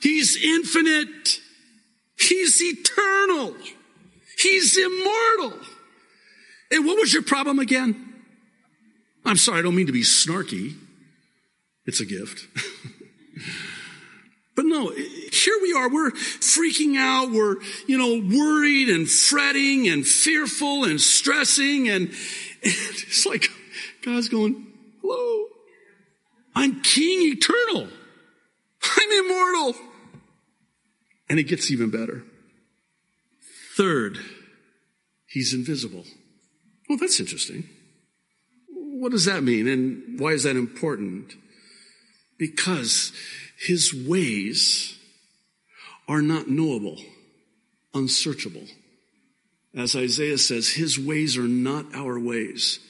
He's 0.00 0.42
infinite. 0.42 1.40
He's 2.18 2.62
eternal. 2.62 3.54
He's 4.38 4.76
immortal. 4.76 5.58
And 6.70 6.86
what 6.86 6.98
was 6.98 7.12
your 7.12 7.22
problem 7.22 7.58
again? 7.58 8.04
I'm 9.24 9.36
sorry, 9.36 9.58
I 9.58 9.62
don't 9.62 9.74
mean 9.74 9.86
to 9.86 9.92
be 9.92 10.02
snarky. 10.02 10.76
It's 11.86 12.00
a 12.00 12.06
gift. 12.06 12.46
but 14.56 14.64
no, 14.64 14.90
here 14.90 15.58
we 15.60 15.72
are. 15.72 15.88
We're 15.88 16.12
freaking 16.12 16.96
out. 16.96 17.30
We're, 17.30 17.56
you 17.86 17.98
know, 17.98 18.36
worried 18.36 18.88
and 18.90 19.08
fretting 19.08 19.88
and 19.88 20.06
fearful 20.06 20.84
and 20.84 21.00
stressing. 21.00 21.88
And, 21.88 22.08
and 22.08 22.14
it's 22.62 23.26
like 23.26 23.48
God's 24.04 24.28
going, 24.28 24.66
hello. 25.00 25.46
I'm 26.54 26.80
King 26.82 27.20
eternal. 27.22 27.88
I'm 28.82 29.24
immortal. 29.24 29.74
And 31.28 31.38
it 31.38 31.44
gets 31.44 31.70
even 31.70 31.90
better. 31.90 32.24
Third, 33.78 34.18
he's 35.28 35.54
invisible. 35.54 36.04
Well, 36.88 36.98
that's 36.98 37.20
interesting. 37.20 37.68
What 38.68 39.12
does 39.12 39.26
that 39.26 39.44
mean? 39.44 39.68
And 39.68 40.18
why 40.18 40.30
is 40.30 40.42
that 40.42 40.56
important? 40.56 41.32
Because 42.40 43.12
his 43.56 43.94
ways 43.94 44.98
are 46.08 46.20
not 46.20 46.48
knowable, 46.48 46.98
unsearchable. 47.94 48.64
As 49.76 49.94
Isaiah 49.94 50.38
says, 50.38 50.70
his 50.70 50.98
ways 50.98 51.36
are 51.36 51.46
not 51.46 51.94
our 51.94 52.18
ways. 52.18 52.80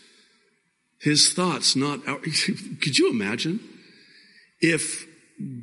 His 1.02 1.34
thoughts, 1.34 1.76
not 1.76 2.00
our. 2.08 2.18
Could 2.80 2.98
you 2.98 3.10
imagine 3.10 3.60
if 4.62 5.06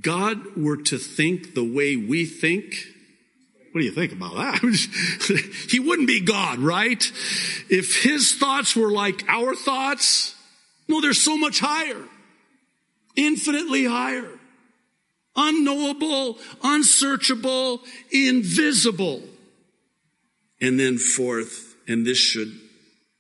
God 0.04 0.56
were 0.56 0.78
to 0.84 1.00
think 1.00 1.56
the 1.56 1.64
way 1.64 1.96
we 1.96 2.28
think? 2.28 2.76
What 3.76 3.82
do 3.82 3.88
you 3.88 3.92
think 3.92 4.14
about 4.14 4.36
that? 4.36 4.62
he 5.70 5.82
wouldn't 5.82 6.08
be 6.08 6.22
God, 6.22 6.60
right? 6.60 7.04
If 7.70 8.04
his 8.04 8.34
thoughts 8.34 8.74
were 8.74 8.90
like 8.90 9.28
our 9.28 9.54
thoughts, 9.54 10.34
no, 10.88 11.02
they're 11.02 11.12
so 11.12 11.36
much 11.36 11.60
higher, 11.60 12.02
infinitely 13.18 13.84
higher, 13.84 14.30
unknowable, 15.36 16.38
unsearchable, 16.64 17.82
invisible. 18.14 19.22
And 20.62 20.80
then 20.80 20.98
fourth, 20.98 21.76
and 21.86 22.06
this 22.06 22.18
should 22.18 22.58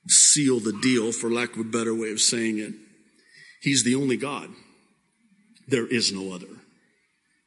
seal 0.07 0.61
the 0.61 0.79
deal, 0.81 1.11
for 1.11 1.29
lack 1.29 1.51
of 1.55 1.59
a 1.59 1.63
better 1.65 1.93
way 1.93 2.13
of 2.13 2.21
saying 2.21 2.59
it. 2.59 2.73
He's 3.59 3.83
the 3.83 3.95
only 3.95 4.15
God. 4.15 4.51
There 5.67 5.85
is 5.85 6.13
no 6.13 6.33
other. 6.33 6.47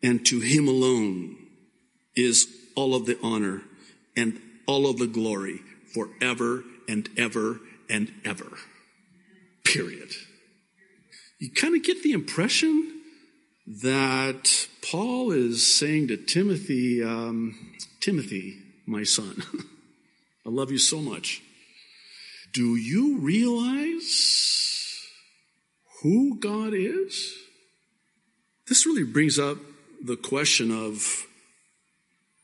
And 0.02 0.26
to 0.26 0.40
him 0.40 0.68
alone 0.68 1.38
is 2.14 2.57
all 2.78 2.94
of 2.94 3.06
the 3.06 3.18
honor 3.24 3.60
and 4.16 4.40
all 4.64 4.88
of 4.88 4.98
the 4.98 5.06
glory 5.08 5.60
forever 5.92 6.62
and 6.88 7.08
ever 7.16 7.58
and 7.90 8.12
ever. 8.24 8.56
Period. 9.64 10.10
You 11.40 11.50
kind 11.50 11.74
of 11.74 11.82
get 11.82 12.04
the 12.04 12.12
impression 12.12 13.00
that 13.82 14.68
Paul 14.80 15.32
is 15.32 15.76
saying 15.76 16.06
to 16.08 16.16
Timothy, 16.16 17.02
um, 17.02 17.74
Timothy, 18.00 18.58
my 18.86 19.02
son, 19.02 19.42
I 20.46 20.50
love 20.50 20.70
you 20.70 20.78
so 20.78 21.00
much. 21.00 21.42
Do 22.52 22.76
you 22.76 23.18
realize 23.18 25.04
who 26.02 26.38
God 26.38 26.74
is? 26.74 27.34
This 28.68 28.86
really 28.86 29.02
brings 29.02 29.36
up 29.36 29.58
the 30.00 30.16
question 30.16 30.70
of 30.70 31.27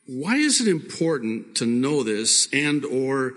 why 0.07 0.35
is 0.35 0.61
it 0.61 0.67
important 0.67 1.55
to 1.57 1.65
know 1.65 2.03
this 2.03 2.47
and 2.53 2.85
or 2.85 3.33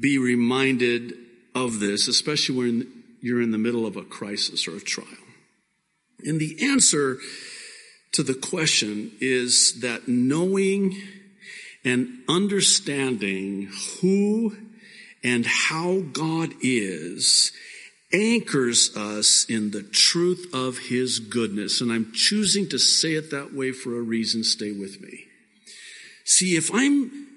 be 0.00 0.18
reminded 0.18 1.14
of 1.54 1.80
this, 1.80 2.08
especially 2.08 2.56
when 2.56 3.04
you're 3.20 3.42
in 3.42 3.52
the 3.52 3.58
middle 3.58 3.86
of 3.86 3.96
a 3.96 4.02
crisis 4.02 4.66
or 4.66 4.76
a 4.76 4.80
trial? 4.80 5.08
And 6.24 6.40
the 6.40 6.56
answer 6.62 7.18
to 8.12 8.22
the 8.22 8.34
question 8.34 9.12
is 9.20 9.80
that 9.80 10.08
knowing 10.08 10.96
and 11.84 12.08
understanding 12.28 13.70
who 14.00 14.56
and 15.22 15.46
how 15.46 16.00
God 16.12 16.52
is 16.60 17.52
anchors 18.12 18.96
us 18.96 19.44
in 19.48 19.72
the 19.72 19.82
truth 19.82 20.48
of 20.54 20.78
his 20.78 21.18
goodness. 21.18 21.80
And 21.80 21.90
I'm 21.90 22.12
choosing 22.12 22.68
to 22.68 22.78
say 22.78 23.14
it 23.14 23.30
that 23.30 23.52
way 23.52 23.72
for 23.72 23.98
a 23.98 24.02
reason. 24.02 24.44
Stay 24.44 24.70
with 24.70 25.00
me. 25.00 25.23
See, 26.24 26.56
if 26.56 26.72
I'm, 26.72 27.28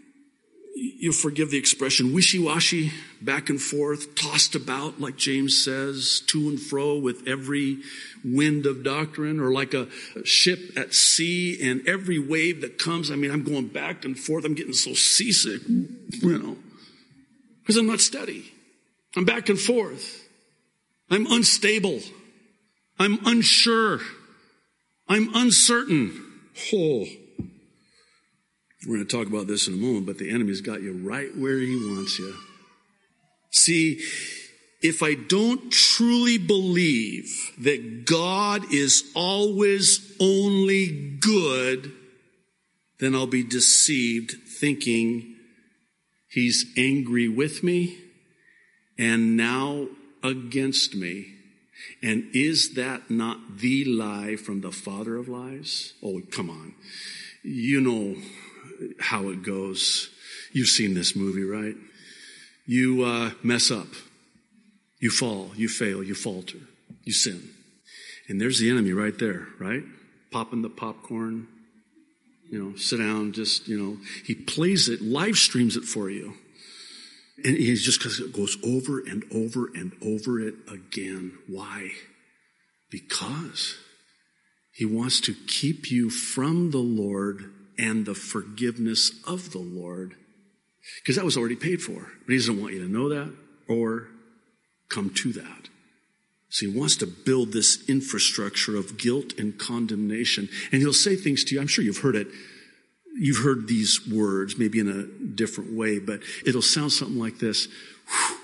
you 0.76 1.12
forgive 1.12 1.52
the 1.52 1.58
expression, 1.58 2.13
wishy-washy, 2.13 2.91
back 3.21 3.50
and 3.50 3.62
forth, 3.62 4.15
tossed 4.15 4.56
about, 4.56 5.00
like 5.02 5.17
James 5.17 5.62
says, 5.62 6.21
to 6.28 6.50
and 6.50 6.60
fro 6.60 6.97
with 6.97 7.28
every 7.28 7.80
wind 8.23 8.65
of 8.65 8.84
doctrine, 8.84 9.39
or 9.39 9.52
like 9.52 9.73
a 9.73 9.88
ship 10.23 10.78
at 10.78 10.93
sea 10.93 11.58
and 11.62 11.88
every 11.88 12.19
wave 12.19 12.62
that 12.62 12.80
comes, 12.80 13.12
I 13.12 13.15
mean, 13.15 13.32
I'm 13.32 13.43
going 13.43 13.67
back 13.67 14.06
and 14.06 14.17
forth. 14.17 14.45
I'm 14.45 14.56
getting 14.56 14.73
so 14.73 14.93
seasick, 14.93 15.62
you 15.67 16.39
know 16.39 16.58
because 17.67 17.76
I'm 17.76 17.88
not 17.88 18.00
steady. 18.00 18.50
I'm 19.17 19.26
back 19.26 19.50
and 19.50 19.60
forth. 19.60 20.26
I'm 21.10 21.30
unstable. 21.30 22.00
I'm 22.97 23.19
unsure. 23.26 24.00
I'm 25.10 25.36
uncertain. 25.36 26.23
Oh. 26.73 27.06
We're 28.85 28.97
going 28.97 29.07
to 29.07 29.17
talk 29.17 29.27
about 29.27 29.47
this 29.47 29.67
in 29.67 29.73
a 29.73 29.77
moment, 29.77 30.05
but 30.05 30.17
the 30.17 30.29
enemy's 30.29 30.61
got 30.61 30.81
you 30.81 30.93
right 30.93 31.35
where 31.35 31.57
he 31.57 31.75
wants 31.75 32.19
you. 32.19 32.35
See, 33.51 34.01
if 34.81 35.01
I 35.01 35.15
don't 35.15 35.71
truly 35.71 36.37
believe 36.37 37.53
that 37.59 38.05
God 38.05 38.71
is 38.71 39.03
always 39.15 40.15
only 40.19 41.17
good, 41.19 41.91
then 42.99 43.15
I'll 43.15 43.27
be 43.27 43.43
deceived 43.43 44.35
thinking 44.59 45.37
He's 46.29 46.65
angry 46.77 47.27
with 47.27 47.63
me 47.63 47.97
and 48.97 49.37
now 49.37 49.87
against 50.23 50.93
me. 50.93 51.33
And 52.03 52.27
is 52.33 52.73
that 52.73 53.09
not 53.09 53.57
the 53.59 53.85
lie 53.85 54.35
from 54.35 54.61
the 54.61 54.71
father 54.71 55.15
of 55.15 55.27
lies? 55.27 55.93
Oh, 56.03 56.21
come 56.31 56.49
on. 56.49 56.75
You 57.43 57.81
know 57.81 58.21
how 58.99 59.29
it 59.29 59.43
goes. 59.43 60.09
You've 60.53 60.69
seen 60.69 60.93
this 60.93 61.15
movie, 61.15 61.43
right? 61.43 61.75
You 62.65 63.03
uh, 63.03 63.31
mess 63.43 63.71
up. 63.71 63.87
You 64.99 65.09
fall. 65.09 65.51
You 65.55 65.69
fail. 65.69 66.03
You 66.03 66.15
falter. 66.15 66.59
You 67.03 67.13
sin. 67.13 67.49
And 68.27 68.41
there's 68.41 68.59
the 68.59 68.69
enemy 68.69 68.91
right 68.93 69.17
there, 69.17 69.47
right? 69.59 69.83
Popping 70.31 70.61
the 70.61 70.69
popcorn, 70.69 71.47
you 72.49 72.61
know, 72.61 72.75
sit 72.75 72.97
down, 72.97 73.31
just, 73.31 73.67
you 73.67 73.81
know, 73.81 73.97
he 74.25 74.35
plays 74.35 74.89
it, 74.89 75.01
live 75.01 75.37
streams 75.37 75.77
it 75.77 75.83
for 75.83 76.09
you. 76.09 76.33
And 77.43 77.55
he's 77.55 77.83
just 77.83 78.03
it 78.19 78.33
goes 78.33 78.57
over 78.65 78.99
and 78.99 79.23
over 79.33 79.67
and 79.67 79.93
over 80.03 80.39
it 80.39 80.55
again. 80.67 81.37
Why? 81.47 81.91
Because 82.89 83.77
he 84.73 84.85
wants 84.85 85.21
to 85.21 85.35
keep 85.47 85.91
you 85.91 86.09
from 86.09 86.71
the 86.71 86.79
Lord 86.79 87.53
and 87.77 88.05
the 88.05 88.15
forgiveness 88.15 89.11
of 89.25 89.51
the 89.51 89.59
Lord. 89.59 90.15
Because 91.01 91.15
that 91.15 91.25
was 91.25 91.37
already 91.37 91.55
paid 91.55 91.81
for. 91.81 92.11
But 92.25 92.31
he 92.31 92.37
doesn't 92.37 92.61
want 92.61 92.73
you 92.73 92.79
to 92.79 92.91
know 92.91 93.09
that 93.09 93.33
or 93.67 94.07
come 94.89 95.11
to 95.15 95.33
that. 95.33 95.69
So 96.49 96.65
he 96.65 96.77
wants 96.77 96.95
to 96.97 97.07
build 97.07 97.51
this 97.51 97.87
infrastructure 97.89 98.77
of 98.77 98.97
guilt 98.97 99.33
and 99.37 99.57
condemnation. 99.59 100.47
And 100.71 100.81
he'll 100.81 100.93
say 100.93 101.15
things 101.15 101.43
to 101.45 101.55
you. 101.55 101.61
I'm 101.61 101.67
sure 101.67 101.83
you've 101.83 101.99
heard 101.99 102.15
it. 102.15 102.27
You've 103.19 103.43
heard 103.43 103.67
these 103.67 104.07
words, 104.07 104.57
maybe 104.57 104.79
in 104.79 104.87
a 104.87 105.03
different 105.35 105.73
way, 105.73 105.99
but 105.99 106.21
it'll 106.45 106.61
sound 106.61 106.91
something 106.91 107.19
like 107.19 107.39
this. 107.39 107.67
Wow. 108.09 108.37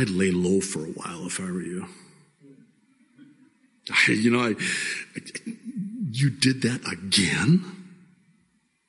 I'd 0.00 0.10
lay 0.10 0.30
low 0.30 0.60
for 0.60 0.84
a 0.84 0.90
while 0.90 1.26
if 1.26 1.40
I 1.40 1.44
were 1.44 1.62
you. 1.62 1.88
I, 3.90 4.12
you 4.12 4.30
know, 4.30 4.40
I, 4.40 4.50
I, 4.50 5.20
you 6.18 6.30
did 6.30 6.62
that 6.62 6.80
again? 6.90 7.64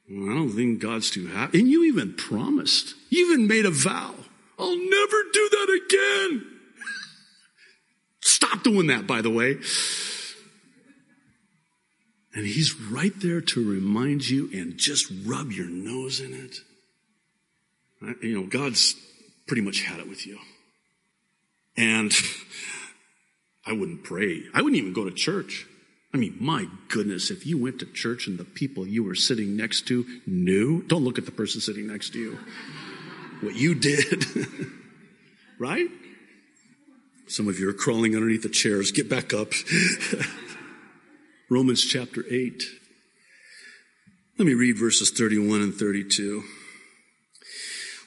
Well, 0.10 0.32
I 0.32 0.34
don't 0.34 0.52
think 0.52 0.82
God's 0.82 1.12
too 1.12 1.28
happy. 1.28 1.60
And 1.60 1.70
you 1.70 1.84
even 1.86 2.14
promised. 2.14 2.96
You 3.10 3.32
even 3.32 3.48
made 3.48 3.66
a 3.66 3.72
vow. 3.72 4.16
I'll 4.58 4.78
never 4.78 5.24
do 5.32 5.50
that 5.52 5.82
again. 5.86 6.46
Stop 8.22 8.64
doing 8.64 8.88
that, 8.88 9.06
by 9.06 9.22
the 9.22 9.30
way. 9.30 9.58
And 12.34 12.46
he's 12.46 12.80
right 12.80 13.14
there 13.18 13.42
to 13.42 13.70
remind 13.70 14.28
you 14.28 14.50
and 14.54 14.78
just 14.78 15.12
rub 15.26 15.52
your 15.52 15.68
nose 15.68 16.20
in 16.20 16.34
it. 16.34 16.58
You 18.24 18.42
know, 18.42 18.48
God's 18.48 18.96
pretty 19.48 19.62
much 19.62 19.82
had 19.82 20.00
it 20.00 20.10
with 20.10 20.26
you. 20.26 20.40
And 21.78 22.12
I 23.66 23.74
wouldn't 23.74 24.04
pray. 24.04 24.44
I 24.54 24.62
wouldn't 24.62 24.82
even 24.82 24.94
go 24.94 25.06
to 25.06 25.12
church. 25.12 25.68
I 26.14 26.18
mean, 26.18 26.38
my 26.40 26.68
goodness, 26.88 27.30
if 27.30 27.46
you 27.46 27.62
went 27.62 27.80
to 27.80 27.86
church 27.86 28.28
and 28.28 28.40
the 28.40 28.46
people 28.46 28.88
you 28.88 29.04
were 29.04 29.16
sitting 29.16 29.56
next 29.56 29.88
to 29.90 30.06
knew, 30.26 30.82
don't 30.84 31.04
look 31.04 31.20
at 31.20 31.26
the 31.26 31.32
person 31.32 31.62
sitting 31.62 31.88
next 31.88 32.14
to 32.14 32.20
you. 32.20 32.40
What 33.42 33.56
you 33.56 33.76
did, 33.76 34.26
right? 35.60 35.88
Some 37.28 37.48
of 37.48 37.60
you 37.60 37.70
are 37.70 37.74
crawling 37.74 38.16
underneath 38.16 38.42
the 38.42 38.50
chairs. 38.50 38.92
Get 38.92 39.08
back 39.08 39.34
up. 39.34 39.54
Romans 41.50 41.86
chapter 41.86 42.26
8. 42.30 42.64
Let 44.40 44.46
me 44.46 44.56
read 44.56 44.80
verses 44.80 45.12
31 45.12 45.62
and 45.62 45.74
32. 45.74 46.44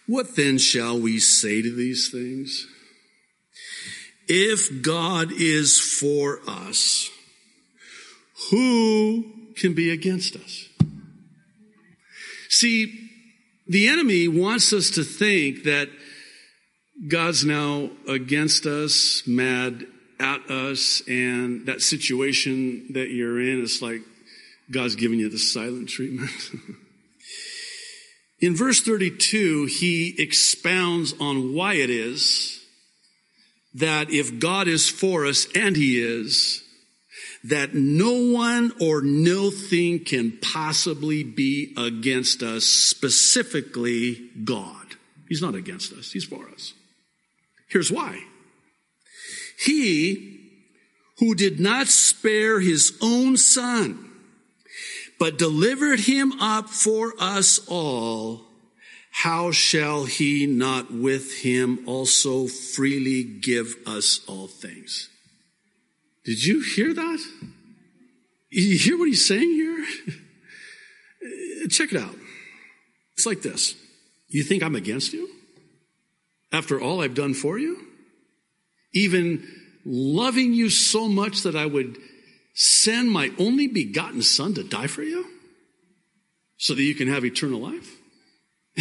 What 0.08 0.34
then 0.34 0.58
shall 0.58 0.98
we 0.98 1.20
say 1.20 1.62
to 1.62 1.74
these 1.74 2.10
things? 2.10 2.66
If 4.26 4.82
God 4.82 5.30
is 5.30 5.78
for 5.78 6.40
us, 6.48 7.10
who 8.52 9.24
can 9.56 9.72
be 9.72 9.90
against 9.90 10.36
us? 10.36 10.68
See, 12.50 13.08
the 13.66 13.88
enemy 13.88 14.28
wants 14.28 14.74
us 14.74 14.90
to 14.90 15.04
think 15.04 15.64
that 15.64 15.88
God's 17.08 17.46
now 17.46 17.88
against 18.06 18.66
us, 18.66 19.22
mad 19.26 19.86
at 20.20 20.50
us, 20.50 21.02
and 21.08 21.64
that 21.64 21.80
situation 21.80 22.88
that 22.92 23.08
you're 23.08 23.40
in 23.40 23.62
is 23.62 23.80
like 23.80 24.02
God's 24.70 24.96
giving 24.96 25.18
you 25.18 25.30
the 25.30 25.38
silent 25.38 25.88
treatment. 25.88 26.30
in 28.40 28.54
verse 28.54 28.82
32, 28.82 29.64
he 29.64 30.14
expounds 30.18 31.14
on 31.18 31.54
why 31.54 31.74
it 31.74 31.88
is 31.88 32.62
that 33.72 34.10
if 34.10 34.38
God 34.38 34.68
is 34.68 34.90
for 34.90 35.24
us, 35.24 35.46
and 35.54 35.74
he 35.74 35.98
is, 35.98 36.61
that 37.44 37.74
no 37.74 38.32
one 38.32 38.72
or 38.80 39.02
no 39.02 39.50
thing 39.50 40.04
can 40.04 40.38
possibly 40.40 41.24
be 41.24 41.74
against 41.76 42.42
us, 42.42 42.64
specifically 42.64 44.30
God. 44.44 44.96
He's 45.28 45.42
not 45.42 45.54
against 45.54 45.92
us, 45.92 46.12
He's 46.12 46.24
for 46.24 46.48
us. 46.48 46.74
Here's 47.68 47.90
why. 47.90 48.20
He 49.58 50.40
who 51.18 51.34
did 51.34 51.60
not 51.60 51.86
spare 51.86 52.60
his 52.60 52.98
own 53.00 53.36
son, 53.36 54.10
but 55.18 55.38
delivered 55.38 56.00
him 56.00 56.32
up 56.40 56.68
for 56.68 57.14
us 57.18 57.60
all, 57.68 58.44
how 59.10 59.52
shall 59.52 60.04
he 60.04 60.46
not 60.46 60.92
with 60.92 61.42
him 61.42 61.84
also 61.86 62.48
freely 62.48 63.22
give 63.22 63.76
us 63.86 64.20
all 64.26 64.48
things? 64.48 65.10
Did 66.24 66.44
you 66.44 66.60
hear 66.60 66.94
that? 66.94 67.20
You 68.50 68.78
hear 68.78 68.98
what 68.98 69.08
he's 69.08 69.26
saying 69.26 69.50
here? 69.50 69.84
Check 71.68 71.92
it 71.92 72.00
out. 72.00 72.14
It's 73.14 73.26
like 73.26 73.42
this. 73.42 73.74
You 74.28 74.42
think 74.42 74.62
I'm 74.62 74.76
against 74.76 75.12
you? 75.12 75.28
After 76.52 76.80
all 76.80 77.00
I've 77.00 77.14
done 77.14 77.34
for 77.34 77.58
you? 77.58 77.86
Even 78.92 79.46
loving 79.84 80.52
you 80.52 80.70
so 80.70 81.08
much 81.08 81.42
that 81.42 81.56
I 81.56 81.66
would 81.66 81.98
send 82.54 83.10
my 83.10 83.32
only 83.38 83.66
begotten 83.66 84.22
son 84.22 84.54
to 84.54 84.62
die 84.62 84.86
for 84.86 85.02
you? 85.02 85.26
So 86.58 86.74
that 86.74 86.82
you 86.82 86.94
can 86.94 87.08
have 87.08 87.24
eternal 87.24 87.60
life? 87.60 87.96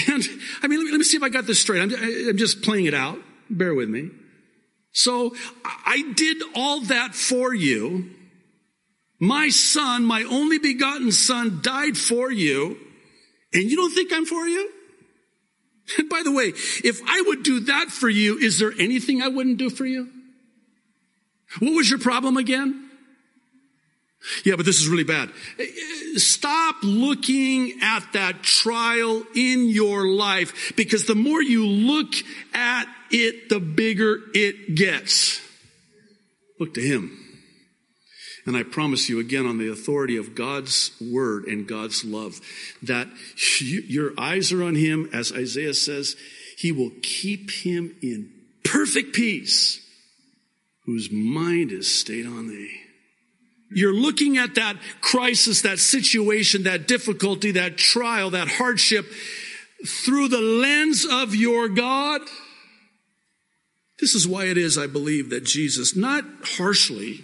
And 0.08 0.24
I 0.62 0.68
mean, 0.68 0.80
let 0.80 0.86
me, 0.86 0.92
let 0.92 0.98
me 1.00 1.04
see 1.04 1.18
if 1.18 1.24
I 1.24 1.30
got 1.30 1.48
this 1.48 1.60
straight. 1.60 1.82
I'm, 1.82 1.94
I'm 1.94 2.38
just 2.38 2.62
playing 2.62 2.86
it 2.86 2.94
out. 2.94 3.20
Bear 3.50 3.74
with 3.74 3.90
me. 3.90 4.10
So 4.92 5.36
I 5.64 6.12
did 6.16 6.42
all 6.56 6.82
that 6.82 7.16
for 7.16 7.54
you. 7.54 8.10
My 9.20 9.50
son, 9.50 10.04
my 10.04 10.24
only 10.24 10.58
begotten 10.58 11.12
son 11.12 11.60
died 11.62 11.98
for 11.98 12.32
you. 12.32 12.78
And 13.54 13.64
you 13.64 13.76
don't 13.76 13.94
think 13.94 14.12
I'm 14.12 14.26
for 14.26 14.48
you? 14.48 14.72
And 15.98 16.10
by 16.10 16.22
the 16.24 16.32
way, 16.32 16.54
if 16.84 17.02
I 17.08 17.24
would 17.28 17.44
do 17.44 17.62
that 17.62 17.90
for 17.90 18.10
you, 18.10 18.38
is 18.38 18.60
there 18.60 18.72
anything 18.80 19.22
I 19.22 19.28
wouldn't 19.28 19.58
do 19.58 19.70
for 19.70 19.86
you? 19.86 20.10
What 21.60 21.76
was 21.76 21.90
your 21.90 22.00
problem 22.00 22.38
again? 22.38 22.90
Yeah, 24.46 24.56
but 24.56 24.66
this 24.66 24.80
is 24.80 24.88
really 24.88 25.04
bad. 25.04 25.32
Stop 26.16 26.78
looking 26.84 27.80
at 27.82 28.14
that 28.14 28.44
trial 28.44 29.24
in 29.36 29.68
your 29.68 30.08
life 30.08 30.74
because 30.76 31.06
the 31.06 31.16
more 31.16 31.42
you 31.42 31.66
look 31.66 32.14
at 32.54 32.86
it, 33.12 33.50
the 33.50 33.60
bigger 33.60 34.20
it 34.34 34.76
gets. 34.76 35.42
Look 36.60 36.74
to 36.76 36.82
Him. 36.82 37.18
And 38.46 38.58
I 38.58 38.64
promise 38.64 39.08
you 39.08 39.20
again 39.20 39.46
on 39.46 39.58
the 39.58 39.70
authority 39.70 40.18
of 40.18 40.34
God's 40.34 40.92
word 41.00 41.46
and 41.46 41.68
God's 41.68 42.04
love 42.04 42.40
that 42.82 43.08
you, 43.60 43.82
your 43.82 44.14
eyes 44.18 44.52
are 44.52 44.64
on 44.64 44.76
him. 44.76 45.10
As 45.14 45.32
Isaiah 45.32 45.74
says, 45.74 46.16
he 46.58 46.72
will 46.72 46.92
keep 47.04 47.52
him 47.52 47.96
in 48.02 48.32
perfect 48.64 49.14
peace 49.14 49.86
whose 50.86 51.12
mind 51.12 51.72
is 51.72 52.00
stayed 52.00 52.26
on 52.26 52.48
thee. 52.48 52.82
You're 53.74 53.94
looking 53.94 54.38
at 54.38 54.56
that 54.56 54.78
crisis, 55.00 55.62
that 55.62 55.80
situation, 55.80 56.64
that 56.64 56.88
difficulty, 56.88 57.52
that 57.52 57.78
trial, 57.78 58.32
that 58.32 58.48
hardship 58.48 59.06
through 59.86 60.28
the 60.28 60.42
lens 60.42 61.06
of 61.10 61.36
your 61.36 61.70
God. 61.70 62.22
This 64.02 64.16
is 64.16 64.28
why 64.28 64.46
it 64.46 64.58
is, 64.58 64.80
I 64.80 64.88
believe, 64.88 65.30
that 65.30 65.44
Jesus, 65.44 65.96
not 65.96 66.26
harshly, 66.44 67.24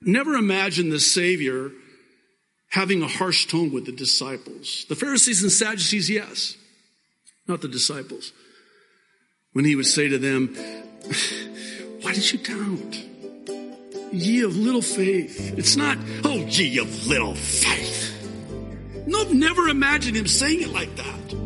never 0.00 0.34
imagined 0.34 0.90
the 0.90 0.98
Savior 0.98 1.70
having 2.70 3.02
a 3.02 3.06
harsh 3.06 3.46
tone 3.46 3.70
with 3.70 3.84
the 3.84 3.92
disciples. 3.92 4.86
The 4.88 4.96
Pharisees 4.96 5.42
and 5.42 5.52
Sadducees, 5.52 6.08
yes, 6.08 6.56
not 7.46 7.60
the 7.60 7.68
disciples. 7.68 8.32
When 9.52 9.66
he 9.66 9.76
would 9.76 9.86
say 9.86 10.08
to 10.08 10.18
them, 10.18 10.54
Why 12.00 12.12
did 12.12 12.32
you 12.32 12.38
doubt? 12.38 13.04
Ye 14.12 14.42
of 14.42 14.56
little 14.56 14.82
faith. 14.82 15.58
It's 15.58 15.76
not, 15.76 15.98
oh, 16.24 16.46
ye 16.48 16.78
of 16.78 17.06
little 17.06 17.34
faith. 17.34 18.04
No, 19.06 19.22
never 19.24 19.68
imagined 19.68 20.16
him 20.16 20.26
saying 20.26 20.62
it 20.62 20.72
like 20.72 20.96
that. 20.96 21.45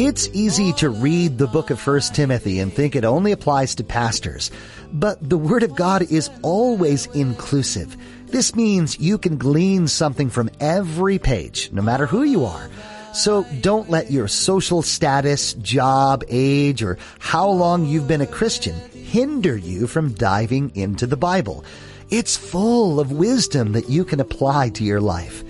It's 0.00 0.28
easy 0.32 0.72
to 0.74 0.88
read 0.88 1.38
the 1.38 1.46
book 1.46 1.70
of 1.70 1.86
1 1.86 2.00
Timothy 2.14 2.58
and 2.58 2.72
think 2.72 2.96
it 2.96 3.04
only 3.04 3.32
applies 3.32 3.74
to 3.74 3.84
pastors. 3.84 4.50
But 4.92 5.28
the 5.28 5.36
Word 5.36 5.62
of 5.62 5.76
God 5.76 6.10
is 6.10 6.30
always 6.42 7.06
inclusive. 7.14 7.96
This 8.26 8.56
means 8.56 8.98
you 8.98 9.18
can 9.18 9.36
glean 9.36 9.88
something 9.88 10.30
from 10.30 10.50
every 10.58 11.18
page, 11.18 11.70
no 11.72 11.82
matter 11.82 12.06
who 12.06 12.22
you 12.22 12.44
are. 12.44 12.70
So 13.12 13.44
don't 13.60 13.90
let 13.90 14.10
your 14.10 14.28
social 14.28 14.82
status, 14.82 15.54
job, 15.54 16.24
age, 16.28 16.82
or 16.82 16.96
how 17.18 17.48
long 17.48 17.84
you've 17.84 18.08
been 18.08 18.20
a 18.20 18.26
Christian 18.26 18.76
hinder 18.92 19.56
you 19.56 19.86
from 19.86 20.14
diving 20.14 20.70
into 20.74 21.06
the 21.06 21.16
Bible. 21.16 21.64
It's 22.10 22.36
full 22.36 23.00
of 23.00 23.12
wisdom 23.12 23.72
that 23.72 23.88
you 23.88 24.04
can 24.04 24.20
apply 24.20 24.70
to 24.70 24.84
your 24.84 25.00
life. 25.00 25.44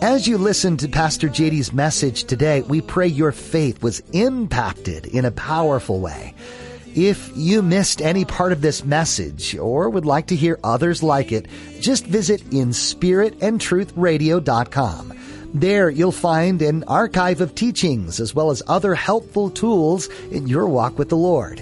As 0.00 0.28
you 0.28 0.38
listen 0.38 0.76
to 0.76 0.88
Pastor 0.88 1.28
JD's 1.28 1.72
message 1.72 2.22
today, 2.22 2.62
we 2.62 2.80
pray 2.80 3.08
your 3.08 3.32
faith 3.32 3.82
was 3.82 4.00
impacted 4.12 5.06
in 5.06 5.24
a 5.24 5.32
powerful 5.32 5.98
way. 5.98 6.34
If 6.94 7.32
you 7.34 7.62
missed 7.62 8.00
any 8.00 8.24
part 8.24 8.52
of 8.52 8.60
this 8.60 8.84
message 8.84 9.56
or 9.56 9.90
would 9.90 10.06
like 10.06 10.28
to 10.28 10.36
hear 10.36 10.60
others 10.62 11.02
like 11.02 11.32
it, 11.32 11.46
just 11.80 12.06
visit 12.06 12.48
inspiritandtruthradio.com. 12.50 15.18
There 15.54 15.90
you'll 15.90 16.12
find 16.12 16.62
an 16.62 16.84
archive 16.84 17.40
of 17.40 17.56
teachings 17.56 18.20
as 18.20 18.32
well 18.32 18.52
as 18.52 18.62
other 18.68 18.94
helpful 18.94 19.50
tools 19.50 20.06
in 20.30 20.46
your 20.46 20.68
walk 20.68 20.96
with 20.96 21.08
the 21.08 21.16
Lord. 21.16 21.60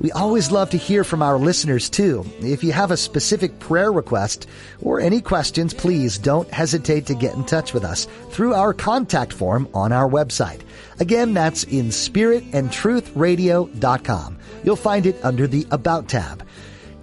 We 0.00 0.12
always 0.12 0.50
love 0.50 0.70
to 0.70 0.76
hear 0.76 1.04
from 1.04 1.22
our 1.22 1.38
listeners 1.38 1.88
too. 1.88 2.24
If 2.40 2.62
you 2.62 2.72
have 2.72 2.90
a 2.90 2.96
specific 2.96 3.58
prayer 3.58 3.92
request 3.92 4.46
or 4.80 5.00
any 5.00 5.20
questions, 5.20 5.72
please 5.72 6.18
don't 6.18 6.50
hesitate 6.50 7.06
to 7.06 7.14
get 7.14 7.34
in 7.34 7.44
touch 7.44 7.72
with 7.72 7.84
us 7.84 8.06
through 8.30 8.54
our 8.54 8.74
contact 8.74 9.32
form 9.32 9.68
on 9.72 9.92
our 9.92 10.08
website. 10.08 10.60
Again, 11.00 11.34
that's 11.34 11.64
in 11.64 11.86
spiritandtruthradio.com. 11.86 14.38
You'll 14.64 14.76
find 14.76 15.06
it 15.06 15.24
under 15.24 15.46
the 15.46 15.66
About 15.70 16.08
tab. 16.08 16.46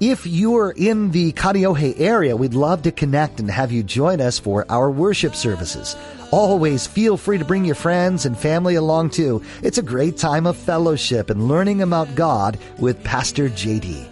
If 0.05 0.27
you're 0.27 0.71
in 0.71 1.11
the 1.11 1.31
Kaneohe 1.31 1.97
area, 1.97 2.35
we'd 2.35 2.53
love 2.53 2.81
to 2.81 2.91
connect 2.91 3.39
and 3.39 3.49
have 3.49 3.71
you 3.71 3.83
join 3.83 4.19
us 4.19 4.37
for 4.37 4.65
our 4.69 4.91
worship 4.91 5.33
services. 5.33 5.95
Always 6.29 6.85
feel 6.85 7.15
free 7.15 7.37
to 7.37 7.45
bring 7.45 7.63
your 7.63 7.75
friends 7.75 8.25
and 8.25 8.37
family 8.37 8.75
along 8.75 9.11
too. 9.11 9.41
It's 9.61 9.77
a 9.77 9.81
great 9.81 10.17
time 10.17 10.45
of 10.45 10.57
fellowship 10.57 11.29
and 11.29 11.47
learning 11.47 11.81
about 11.81 12.15
God 12.15 12.59
with 12.79 13.01
Pastor 13.05 13.47
JD. 13.47 14.05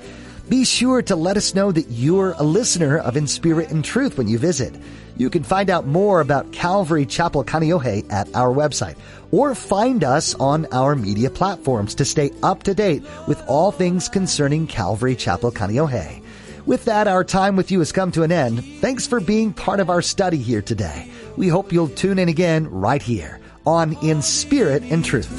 Be 0.52 0.66
sure 0.66 1.02
to 1.04 1.16
let 1.16 1.38
us 1.38 1.56
know 1.56 1.72
that 1.72 1.90
you're 1.92 2.32
a 2.32 2.44
listener 2.44 2.98
of 2.98 3.16
In 3.16 3.26
Spirit 3.26 3.72
and 3.72 3.86
Truth 3.86 4.18
when 4.18 4.28
you 4.28 4.38
visit. 4.38 4.76
You 5.16 5.30
can 5.30 5.44
find 5.44 5.70
out 5.70 5.88
more 5.88 6.20
about 6.20 6.52
Calvary 6.52 7.06
Chapel 7.06 7.46
Kaneohe 7.46 8.12
at 8.12 8.36
our 8.36 8.54
website 8.54 8.98
or 9.32 9.56
find 9.56 10.04
us 10.04 10.36
on 10.36 10.68
our 10.74 10.94
media 10.94 11.30
platforms 11.30 11.96
to 11.96 12.04
stay 12.04 12.32
up 12.44 12.64
to 12.64 12.74
date 12.74 13.02
with 13.30 13.42
all 13.48 13.72
things 13.72 14.10
concerning 14.10 14.68
Calvary 14.68 15.16
Chapel 15.16 15.54
Kaneohe. 15.54 16.22
With 16.66 16.84
that, 16.84 17.08
our 17.08 17.24
time 17.24 17.56
with 17.56 17.72
you 17.72 17.80
has 17.80 17.94
come 17.94 18.12
to 18.12 18.24
an 18.24 18.34
end. 18.34 18.62
Thanks 18.82 19.08
for 19.08 19.22
being 19.22 19.54
part 19.54 19.80
of 19.80 19.90
our 19.90 20.02
study 20.02 20.36
here 20.36 20.62
today. 20.62 21.10
We 21.38 21.48
hope 21.48 21.72
you'll 21.72 21.88
tune 21.88 22.20
in 22.20 22.28
again 22.28 22.70
right 22.70 23.02
here 23.02 23.40
on 23.66 23.94
In 24.04 24.22
Spirit 24.22 24.84
and 24.84 25.06
Truth. 25.06 25.32